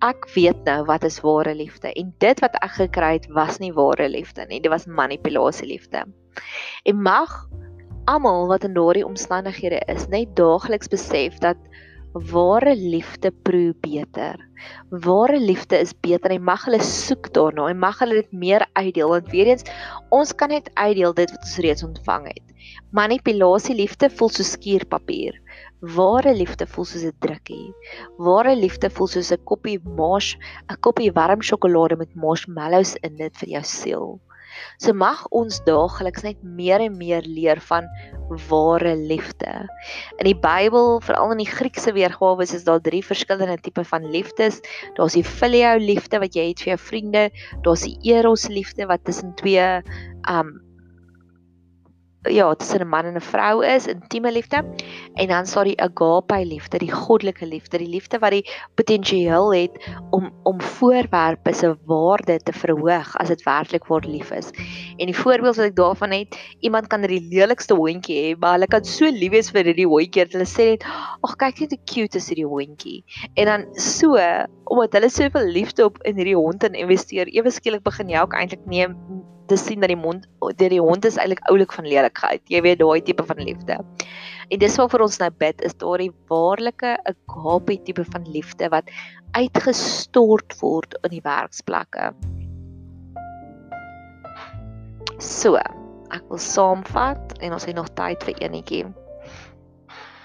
ek 0.03 0.27
weet 0.35 0.65
nou 0.65 0.85
wat 0.85 1.05
is 1.05 1.21
ware 1.21 1.55
liefde 1.55 1.93
en 1.93 2.15
dit 2.19 2.41
wat 2.41 2.55
ek 2.63 2.71
gekry 2.71 3.13
het 3.13 3.27
was 3.29 3.59
nie 3.59 3.73
ware 3.73 4.09
liefde 4.09 4.47
nie, 4.49 4.61
dit 4.61 4.71
was 4.71 4.87
manipulasie 4.87 5.67
liefde." 5.67 6.05
En 6.85 7.03
mag 7.03 7.49
almal 8.11 8.49
wat 8.51 8.65
in 8.65 8.75
daardie 8.77 9.07
omstandighede 9.07 9.81
is, 9.93 10.09
net 10.13 10.37
daagliks 10.37 10.91
besef 10.93 11.39
dat 11.43 11.57
ware 12.15 12.77
liefde 12.79 13.33
proe 13.43 13.75
beter. 13.83 14.39
Ware 14.91 15.39
liefde 15.41 15.81
is 15.83 15.93
beter. 15.99 16.31
Jy 16.31 16.39
mag 16.39 16.63
hulle 16.69 16.79
soek 16.85 17.33
daarna. 17.35 17.67
Jy 17.73 17.79
mag 17.83 17.99
hulle 18.03 18.21
dit 18.21 18.37
meer 18.45 18.65
uitdeel 18.79 19.11
want 19.11 19.33
weer 19.33 19.51
eens 19.51 19.67
ons 20.15 20.33
kan 20.39 20.53
net 20.55 20.71
uitdeel 20.79 21.17
dit 21.17 21.33
wat 21.35 21.49
ons 21.49 21.57
reeds 21.67 21.87
ontvang 21.87 22.29
het. 22.31 22.53
Manipulasie 22.95 23.75
liefde 23.81 24.11
voel 24.15 24.31
soos 24.31 24.53
skuurpapier. 24.55 25.41
Ware 25.97 26.37
liefde 26.39 26.69
voel 26.71 26.87
soos 26.87 27.05
'n 27.05 27.17
drukkie. 27.21 27.75
Ware 28.19 28.55
liefde 28.57 28.91
voel 28.91 29.11
soos 29.11 29.33
'n 29.33 29.43
koppie 29.45 29.81
marsh, 29.83 30.37
'n 30.71 30.79
koppie 30.81 31.11
warm 31.13 31.43
sjokolade 31.43 31.97
met 31.97 32.15
marshmallows 32.15 32.95
in 33.03 33.17
dit 33.17 33.37
vir 33.37 33.49
jou 33.49 33.65
siel. 33.65 34.21
So 34.83 34.95
mag 34.97 35.25
ons 35.31 35.61
daagliks 35.67 36.25
net 36.27 36.43
meer 36.43 36.83
en 36.85 36.97
meer 36.99 37.27
leer 37.27 37.61
van 37.69 37.89
ware 38.49 38.95
liefde. 38.97 39.69
In 40.19 40.29
die 40.31 40.37
Bybel, 40.39 41.01
veral 41.05 41.35
in 41.37 41.43
die 41.43 41.51
Griekse 41.51 41.93
weergawe, 41.97 42.43
is 42.43 42.65
daar 42.65 42.81
drie 42.81 43.03
verskillende 43.05 43.59
tipe 43.63 43.85
van 43.85 44.11
liefdes. 44.11 44.61
Daar's 44.99 45.17
die 45.19 45.25
filiou 45.25 45.77
liefde 45.83 46.21
wat 46.23 46.37
jy 46.37 46.51
het 46.53 46.65
vir 46.65 46.75
jou 46.75 46.81
vriende, 46.89 47.25
daar's 47.67 47.85
die 47.87 47.99
eros 48.15 48.49
liefde 48.49 48.89
wat 48.91 49.05
tussen 49.05 49.35
twee 49.41 49.83
um 50.31 50.64
ja, 52.31 52.55
tussen 52.55 52.81
'n 52.81 52.89
man 52.89 53.05
en 53.05 53.17
'n 53.17 53.21
vrou 53.21 53.65
is, 53.65 53.87
intieme 53.87 54.33
liefde. 54.33 54.65
En 55.15 55.29
dan 55.29 55.47
sal 55.47 55.65
die 55.65 55.81
agape 55.81 56.45
liefde, 56.45 56.79
die 56.79 56.93
goddelike 56.93 57.47
liefde, 57.47 57.79
die 57.79 57.89
liefde 57.89 58.19
wat 58.19 58.31
die 58.31 58.51
potensiaal 58.75 59.55
het 59.55 59.91
om 60.11 60.33
om 60.43 60.61
voorwerpe 60.61 61.53
se 61.53 61.77
waarde 61.87 62.39
te 62.39 62.53
verhoog 62.53 63.17
as 63.17 63.29
dit 63.29 63.43
werklik 63.43 63.87
word 63.87 64.07
lief 64.07 64.31
is. 64.31 64.51
En 64.97 65.07
die 65.07 65.17
voorbeeld 65.17 65.57
wat 65.57 65.67
ek 65.67 65.77
daarvan 65.77 66.11
het, 66.11 66.37
iemand 66.61 66.87
kan 66.87 67.03
die 67.03 67.27
lelikste 67.31 67.75
hondjie 67.75 68.17
hê, 68.17 68.39
maar 68.39 68.53
hulle 68.53 68.67
kan 68.67 68.85
so 68.85 69.05
lief 69.05 69.31
wees 69.31 69.51
vir 69.51 69.65
hierdie 69.65 69.87
hondjie 69.87 70.25
dat 70.25 70.33
hulle 70.33 70.47
sê 70.47 70.71
net, 70.71 70.85
"Ag, 71.23 71.37
kyk 71.37 71.61
net 71.61 71.71
hoe 71.71 71.85
cute 71.85 72.17
is 72.17 72.29
hierdie 72.29 72.47
hondjie." 72.47 73.05
En 73.35 73.45
dan 73.47 73.75
so, 73.75 74.17
omdat 74.65 74.93
hulle 74.93 75.11
soveel 75.11 75.47
liefde 75.47 75.85
op 75.85 75.99
in 76.03 76.17
hierdie 76.17 76.37
hond 76.37 76.63
investeer, 76.65 77.29
ewe 77.29 77.51
skielik 77.51 77.83
begin 77.83 78.09
jy 78.09 78.21
ook 78.21 78.35
eintlik 78.35 78.67
neem 78.67 78.97
te 79.47 79.57
sien 79.61 79.81
dat 79.81 79.93
die 79.93 79.99
mond 79.99 80.27
deur 80.41 80.73
die 80.73 80.83
hond 80.83 81.05
is 81.05 81.19
eintlik 81.21 81.43
oulik 81.51 81.73
van 81.77 81.89
lelikheid. 81.89 82.43
Jy 82.53 82.63
weet 82.65 82.81
daai 82.81 83.03
tipe 83.05 83.25
van 83.29 83.43
liefde. 83.43 83.79
En 84.49 84.61
dis 84.61 84.77
wat 84.81 84.93
vir 84.93 85.05
ons 85.07 85.19
nou 85.21 85.31
bid 85.43 85.63
is 85.67 85.77
daardie 85.81 86.11
waarlike 86.33 86.97
agape 87.11 87.79
tipe 87.87 88.05
van 88.13 88.27
liefde 88.33 88.69
wat 88.73 88.91
uitgestort 89.37 90.57
word 90.61 90.97
in 91.03 91.17
die 91.17 91.25
werksplekke. 91.25 92.13
So, 95.23 95.61
ek 96.15 96.29
wil 96.31 96.43
saamvat 96.43 97.39
en 97.41 97.57
ons 97.57 97.67
het 97.69 97.77
nog 97.77 97.91
tyd 97.99 98.23
vir 98.29 98.45
enetjie. 98.45 98.85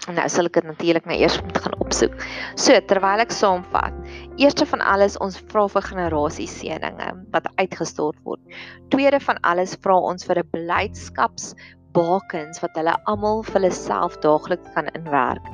Nou 0.08 0.27
sal 0.32 0.48
ek 0.48 0.53
dit 0.53 0.68
natuurlik 0.70 1.08
nou 1.10 1.18
eers 1.20 1.36
moet 1.44 1.58
gaan 1.60 1.75
opsoek. 1.84 2.13
So 2.56 2.77
terwyl 2.88 3.20
ek 3.20 3.34
saamvat, 3.36 3.96
eerste 4.39 4.65
van 4.70 4.82
alles 4.82 5.18
ons 5.20 5.38
vra 5.51 5.65
vir 5.68 5.86
generasie 5.89 6.48
seëninge 6.48 7.10
wat 7.34 7.50
uitgestort 7.60 8.18
word. 8.24 8.39
Tweede 8.94 9.20
van 9.20 9.41
alles 9.44 9.75
vra 9.84 10.00
ons 10.00 10.25
vir 10.25 10.39
'n 10.39 10.50
beleidskaps 10.56 11.53
bakens 11.94 12.62
wat 12.62 12.75
hulle 12.77 12.96
almal 13.10 13.44
vir 13.44 13.60
hulle 13.60 13.72
self 13.74 14.18
daagliks 14.24 14.74
kan 14.75 14.89
inwerk. 14.96 15.46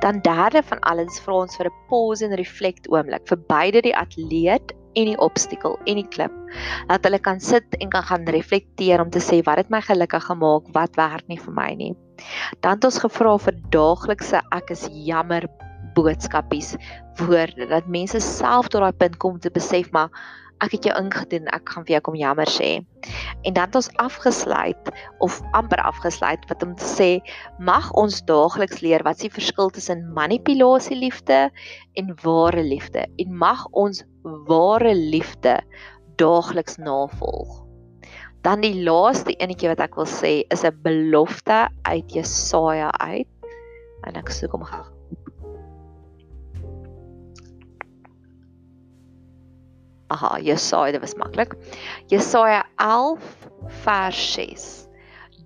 Dan 0.00 0.22
derde 0.24 0.62
van 0.62 0.80
alles 0.80 1.20
vra 1.20 1.42
ons 1.44 1.56
vir 1.56 1.66
'n 1.66 1.78
pause 1.88 2.24
en 2.24 2.36
reflect 2.36 2.88
oomblik 2.88 3.26
vir 3.28 3.38
beide 3.48 3.82
die 3.82 3.96
atleet 3.96 4.72
en 4.94 5.06
die 5.06 5.18
obstakel 5.18 5.78
en 5.86 5.96
die 5.96 6.08
klip. 6.08 6.32
Dat 6.88 7.04
hulle 7.04 7.18
kan 7.18 7.40
sit 7.40 7.76
en 7.80 7.90
kan 7.90 8.02
gaan 8.02 8.24
reflekteer 8.26 9.00
om 9.00 9.10
te 9.10 9.20
sê 9.22 9.42
wat 9.44 9.58
het 9.58 9.70
my 9.70 9.80
gelukkig 9.80 10.24
gemaak, 10.24 10.72
wat 10.74 10.96
werk 10.96 11.28
nie 11.28 11.38
vir 11.38 11.54
my 11.54 11.74
nie. 11.74 11.94
Dan 12.60 12.78
het 12.78 12.84
ons 12.88 13.00
gevra 13.04 13.36
vir 13.46 13.58
daaglikse 13.74 14.42
ek 14.56 14.72
is 14.76 14.86
jammer 15.06 15.46
boodskapies 15.94 16.74
woorde 17.20 17.66
dat 17.70 17.88
mense 17.90 18.20
self 18.24 18.70
tot 18.70 18.84
daai 18.84 18.96
punt 19.02 19.18
kom 19.22 19.40
te 19.42 19.50
besef 19.52 19.90
maar 19.96 20.10
ek 20.60 20.74
het 20.76 20.86
jou 20.90 20.94
ingedoen 21.00 21.48
ek 21.56 21.72
gaan 21.72 21.86
vir 21.88 21.94
jou 21.96 22.00
kom 22.08 22.16
jammer 22.20 22.50
sê. 22.52 22.70
En 23.48 23.54
dan 23.56 23.70
het 23.70 23.78
ons 23.80 23.88
afgesluit 24.02 24.90
of 25.24 25.40
amper 25.56 25.80
afgesluit 25.88 26.44
wat 26.50 26.66
om 26.66 26.74
te 26.76 26.88
sê 26.88 27.08
mag 27.70 27.88
ons 28.02 28.20
daagliks 28.28 28.82
leer 28.84 29.04
wat 29.06 29.22
die 29.24 29.32
verskil 29.32 29.72
tussen 29.72 30.04
manipulasie 30.16 30.98
liefde 31.00 31.46
en 32.00 32.12
ware 32.24 32.64
liefde 32.66 33.06
en 33.24 33.40
mag 33.46 33.64
ons 33.72 34.04
ware 34.22 34.94
liefde 34.94 35.56
daagliks 36.20 36.76
navolg. 36.76 37.69
Dan 38.42 38.62
die 38.64 38.82
laaste 38.84 39.34
enetjie 39.36 39.68
wat 39.68 39.82
ek 39.84 39.98
wil 40.00 40.08
sê 40.08 40.32
is 40.54 40.64
'n 40.64 40.76
belofte 40.84 41.68
uit 41.84 42.12
Jesaja 42.12 42.90
uit. 43.00 43.28
En 44.08 44.16
ek 44.16 44.32
soek 44.32 44.52
hom 44.56 44.64
gou. 44.64 44.84
Aha, 50.10 50.40
Jesaja, 50.40 50.92
dit 50.92 51.00
was 51.00 51.14
maklik. 51.14 51.54
Jesaja 52.08 52.64
11 52.76 53.48
vers 53.84 54.32
6. 54.32 54.88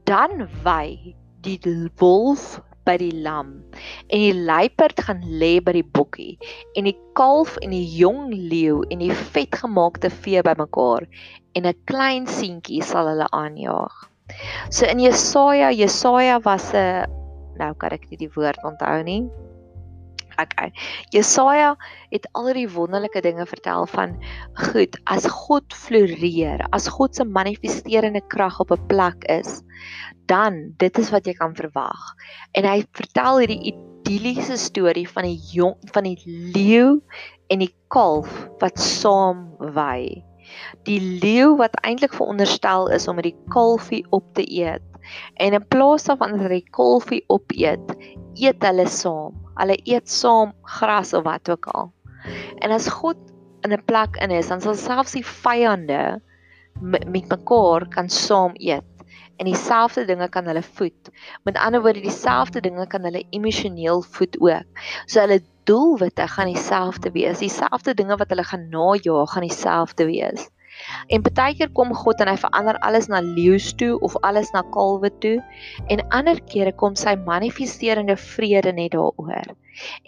Dan 0.05 0.49
wy 0.63 1.15
die 1.45 1.59
wolf 2.01 2.61
by 2.85 2.97
die 3.01 3.15
lam 3.25 3.55
en 4.12 4.21
die 4.21 4.35
luiperd 4.35 5.01
gaan 5.07 5.23
lê 5.40 5.57
by 5.64 5.73
die 5.77 5.87
bokkie 5.97 6.35
en 6.77 6.88
die 6.88 6.97
kalf 7.18 7.57
en 7.64 7.73
die 7.73 7.87
jong 7.97 8.29
leeu 8.33 8.83
en 8.92 9.01
die 9.01 9.12
vetgemaakte 9.35 10.11
vee 10.25 10.42
bymekaar 10.45 11.07
en 11.55 11.67
'n 11.67 11.79
klein 11.85 12.27
seentjie 12.27 12.83
sal 12.83 13.07
hulle 13.07 13.29
aanjaag. 13.31 14.11
So 14.71 14.87
in 14.87 14.99
Jesaja, 14.99 15.71
Jesaja 15.71 16.40
was 16.40 16.73
'n 16.75 17.07
nou 17.59 17.75
kan 17.75 17.93
ek 17.93 18.11
nie 18.11 18.17
die 18.17 18.33
woord 18.35 18.59
onthou 18.64 19.03
nie. 19.03 19.23
Okay. 20.35 20.73
Jesaja 21.14 21.77
het 22.11 22.27
al 22.35 22.51
die 22.57 22.67
wonderlike 22.67 23.21
dinge 23.23 23.47
vertel 23.47 23.87
van 23.87 24.17
goed, 24.59 24.97
as 25.07 25.27
God 25.31 25.75
floreer, 25.75 26.64
as 26.75 26.88
God 26.90 27.14
se 27.14 27.25
manifesterende 27.25 28.23
krag 28.35 28.59
op 28.61 28.73
'n 28.75 28.87
plek 28.90 29.25
is, 29.31 29.62
dan 30.27 30.75
dit 30.79 30.99
is 30.99 31.11
wat 31.11 31.27
jy 31.27 31.35
kan 31.38 31.55
verwag. 31.55 32.14
En 32.53 32.64
hy 32.64 32.83
vertel 32.93 33.38
hierdie 33.38 33.75
idilliese 33.75 34.57
storie 34.57 35.09
van 35.09 35.23
die 35.23 35.40
jong 35.53 35.79
van 35.93 36.05
die 36.05 36.19
leeu 36.27 37.01
en 37.49 37.59
die 37.59 37.75
kalf 37.88 38.49
wat 38.59 38.79
saam 38.79 39.55
wy. 39.59 40.25
Die 40.88 41.01
leeu 41.01 41.57
wat 41.61 41.77
eintlik 41.83 42.14
veronderstel 42.14 42.90
is 42.95 43.09
om 43.09 43.21
die 43.23 43.37
kalfie 43.53 44.05
op 44.11 44.27
te 44.35 44.45
eet. 44.47 44.85
En 45.37 45.53
in 45.53 45.67
plaas 45.69 46.05
daarvan 46.09 46.38
dat 46.38 46.53
die 46.53 46.64
kalfie 46.71 47.25
opeet, 47.29 47.95
eet 48.40 48.64
hulle 48.64 48.87
saam. 48.88 49.37
Hulle 49.61 49.77
eet 49.85 50.11
saam 50.11 50.55
gras 50.62 51.12
of 51.14 51.25
wat 51.25 51.51
ook 51.51 51.67
al. 51.67 51.93
En 52.64 52.71
as 52.71 52.88
God 52.88 53.17
in 53.62 53.73
'n 53.73 53.85
plek 53.85 54.17
in 54.17 54.31
is, 54.31 54.49
dan 54.49 54.61
sal 54.61 54.75
selfs 54.75 55.12
die 55.12 55.27
vyande 55.27 56.21
met 56.81 57.09
mekaar 57.09 57.88
kan 57.88 58.09
saam 58.09 58.53
eet 58.59 58.93
en 59.37 59.49
dieselfde 59.51 60.05
dinge 60.05 60.29
kan 60.29 60.47
hulle 60.47 60.62
voed. 60.62 61.11
Met 61.42 61.59
ander 61.59 61.83
woorde, 61.83 62.01
dieselfde 62.01 62.61
dinge 62.61 62.87
kan 62.87 63.03
hulle 63.03 63.25
emosioneel 63.31 64.03
voed 64.03 64.40
ook. 64.40 64.85
So 65.07 65.20
hulle 65.20 65.42
doelwitte 65.64 66.29
gaan 66.29 66.53
dieselfde 66.53 67.12
wees. 67.12 67.38
Dieselfde 67.38 67.94
dinge 67.94 68.16
wat 68.16 68.29
hulle 68.29 68.44
gaan 68.44 68.68
najaag 68.68 69.33
gaan 69.33 69.49
dieselfde 69.49 70.07
wees. 70.11 70.51
En 71.07 71.23
partykeer 71.23 71.70
kom 71.77 71.92
God 71.94 72.23
en 72.23 72.31
hy 72.33 72.37
verander 72.40 72.79
alles 72.87 73.07
na 73.11 73.20
leeu's 73.25 73.68
toe 73.79 73.92
of 74.07 74.16
alles 74.27 74.51
na 74.55 74.62
kalwe 74.75 75.11
toe 75.23 75.37
en 75.92 76.03
ander 76.18 76.40
kere 76.51 76.73
kom 76.83 76.97
sy 76.99 77.14
manifesterende 77.29 78.16
vrede 78.20 78.73
net 78.75 78.94
daaroor. 78.97 79.53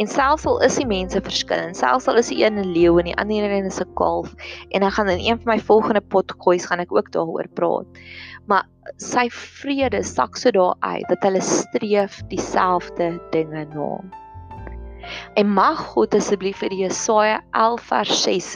En 0.01 0.11
selfs 0.11 0.47
al 0.47 0.61
is 0.67 0.79
die 0.81 0.87
mense 0.89 1.23
verskillend, 1.29 1.79
selfs 1.79 2.09
al 2.11 2.21
is 2.23 2.31
die 2.33 2.43
een 2.43 2.59
'n 2.63 2.73
leeu 2.75 2.99
en 2.99 3.11
die 3.11 3.19
ander 3.23 3.51
een 3.51 3.71
is 3.71 3.81
'n 3.81 3.95
kalf 3.95 4.35
en 4.71 4.83
ek 4.83 4.97
gaan 4.99 5.13
in 5.15 5.23
een 5.23 5.41
van 5.43 5.55
my 5.55 5.59
volgende 5.71 6.01
potgoeis 6.01 6.67
gaan 6.67 6.81
ek 6.81 6.95
ook 6.99 7.13
daaroor 7.13 7.49
praat. 7.55 7.87
Maar 8.47 8.67
sy 9.03 9.27
vrede 9.35 10.03
sak 10.07 10.39
so 10.39 10.53
daar 10.55 10.77
uit 10.87 11.07
dat 11.11 11.25
hulle 11.27 11.43
streef 11.43 12.21
dieselfde 12.31 13.17
dinge 13.35 13.67
na. 13.75 13.91
En 15.39 15.51
mag 15.55 15.79
God 15.93 16.15
asseblief 16.19 16.59
vir 16.63 16.75
Jesaja 16.75 17.41
11 17.53 17.89
vers 17.91 18.23
6 18.23 18.53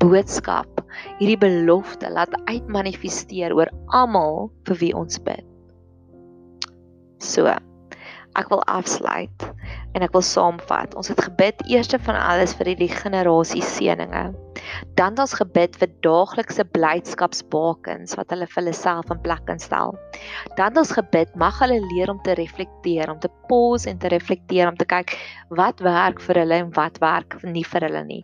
boodskap, 0.00 0.80
hierdie 1.18 1.38
belofte 1.40 2.08
laat 2.12 2.32
uitmanifesteer 2.48 3.52
oor 3.56 3.68
almal 3.96 4.48
vir 4.68 4.80
wie 4.80 4.92
ons 4.96 5.20
bid. 5.26 5.44
So, 7.20 7.52
ek 8.38 8.48
wil 8.52 8.62
afsluit 8.70 9.44
en 9.92 10.06
ek 10.06 10.14
wil 10.16 10.24
saamvat. 10.24 10.96
Ons 10.96 11.10
het 11.12 11.20
gebid 11.26 11.60
eerste 11.68 12.00
van 12.06 12.16
alles 12.16 12.54
vir 12.56 12.72
hierdie 12.72 12.92
generasie 12.92 13.64
seëninge. 13.64 14.30
Dan 14.98 15.16
ons 15.20 15.32
gebid 15.38 15.76
vir 15.80 15.88
daaglikse 16.04 16.64
blydskapsbakens 16.74 18.16
wat 18.18 18.32
hulle 18.34 18.48
vir 18.50 18.60
hulle 18.60 18.74
self 18.76 19.12
in 19.14 19.20
plek 19.24 19.44
kan 19.48 19.60
stel. 19.62 19.94
Dan 20.58 20.76
ons 20.80 20.92
gebid 20.96 21.32
mag 21.40 21.56
hulle 21.62 21.78
leer 21.92 22.10
om 22.12 22.20
te 22.24 22.34
reflekteer, 22.38 23.10
om 23.12 23.20
te 23.22 23.30
pause 23.48 23.88
en 23.90 23.98
te 23.98 24.10
reflekteer 24.12 24.68
om 24.68 24.76
te 24.78 24.86
kyk 24.88 25.14
wat 25.56 25.80
werk 25.84 26.20
vir 26.22 26.42
hulle 26.42 26.60
en 26.64 26.70
wat 26.76 27.00
werk 27.02 27.38
nie 27.46 27.64
vir 27.66 27.86
hulle 27.88 28.02
nie. 28.06 28.20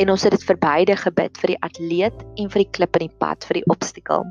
En 0.00 0.12
ons 0.14 0.24
het 0.26 0.34
dit 0.36 0.46
vir 0.50 0.60
beide 0.62 0.96
gebid 1.00 1.40
vir 1.42 1.54
die 1.54 1.58
atleet 1.66 2.24
en 2.36 2.52
vir 2.52 2.64
die 2.64 2.70
klip 2.78 3.00
in 3.00 3.06
die 3.08 3.18
pad, 3.22 3.44
vir 3.48 3.60
die 3.60 3.66
obstakel. 3.74 4.26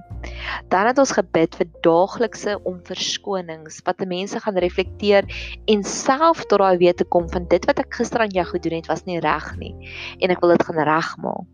Dan 0.71 0.89
het 0.89 1.01
ons 1.01 1.13
gebid 1.17 1.55
vir 1.59 1.69
daaglikse 1.85 2.57
onverskonings 2.69 3.83
wat 3.88 4.07
mense 4.09 4.39
gaan 4.41 4.57
reflekteer 4.63 5.27
en 5.69 5.83
self 5.85 6.45
tot 6.47 6.63
daai 6.63 6.79
weet 6.81 7.01
te 7.01 7.07
kom 7.13 7.27
van 7.29 7.45
dit 7.51 7.65
wat 7.69 7.83
ek 7.83 7.99
gister 7.99 8.23
aan 8.23 8.33
jou 8.33 8.45
gedoen 8.55 8.79
het 8.79 8.89
was 8.89 9.05
nie 9.05 9.19
reg 9.23 9.51
nie 9.62 9.75
en 10.19 10.33
ek 10.33 10.41
wil 10.41 10.55
dit 10.55 10.65
gaan 10.65 10.81
regmaak. 10.89 11.48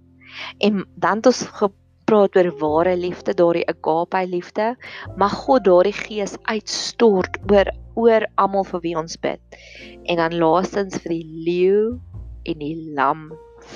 En 0.60 0.86
dan 0.96 1.22
het 1.22 1.26
ons 1.32 1.42
gepraat 1.60 2.36
oor 2.38 2.52
ware 2.60 2.96
liefde, 2.98 3.34
daardie 3.34 3.68
agape 3.68 4.28
liefde, 4.28 4.76
mag 5.18 5.34
God 5.46 5.66
daardie 5.66 5.96
gees 5.96 6.38
uitstort 6.44 7.40
oor 7.52 7.72
oor 7.96 8.28
almal 8.36 8.66
vir 8.68 8.82
wie 8.84 8.96
ons 9.00 9.18
bid. 9.24 9.60
En 10.04 10.20
dan 10.20 10.36
laastens 10.38 11.00
vir 11.04 11.16
die 11.16 11.44
leeu 11.48 12.00
en 12.44 12.60
die 12.60 12.76
lam 12.98 13.30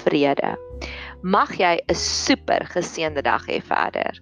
vrede. 0.04 0.56
Mag 1.24 1.56
jy 1.58 1.80
'n 1.80 1.96
super 1.96 2.66
geseënde 2.76 3.22
dag 3.22 3.48
hê 3.48 3.62
verder. 3.62 4.20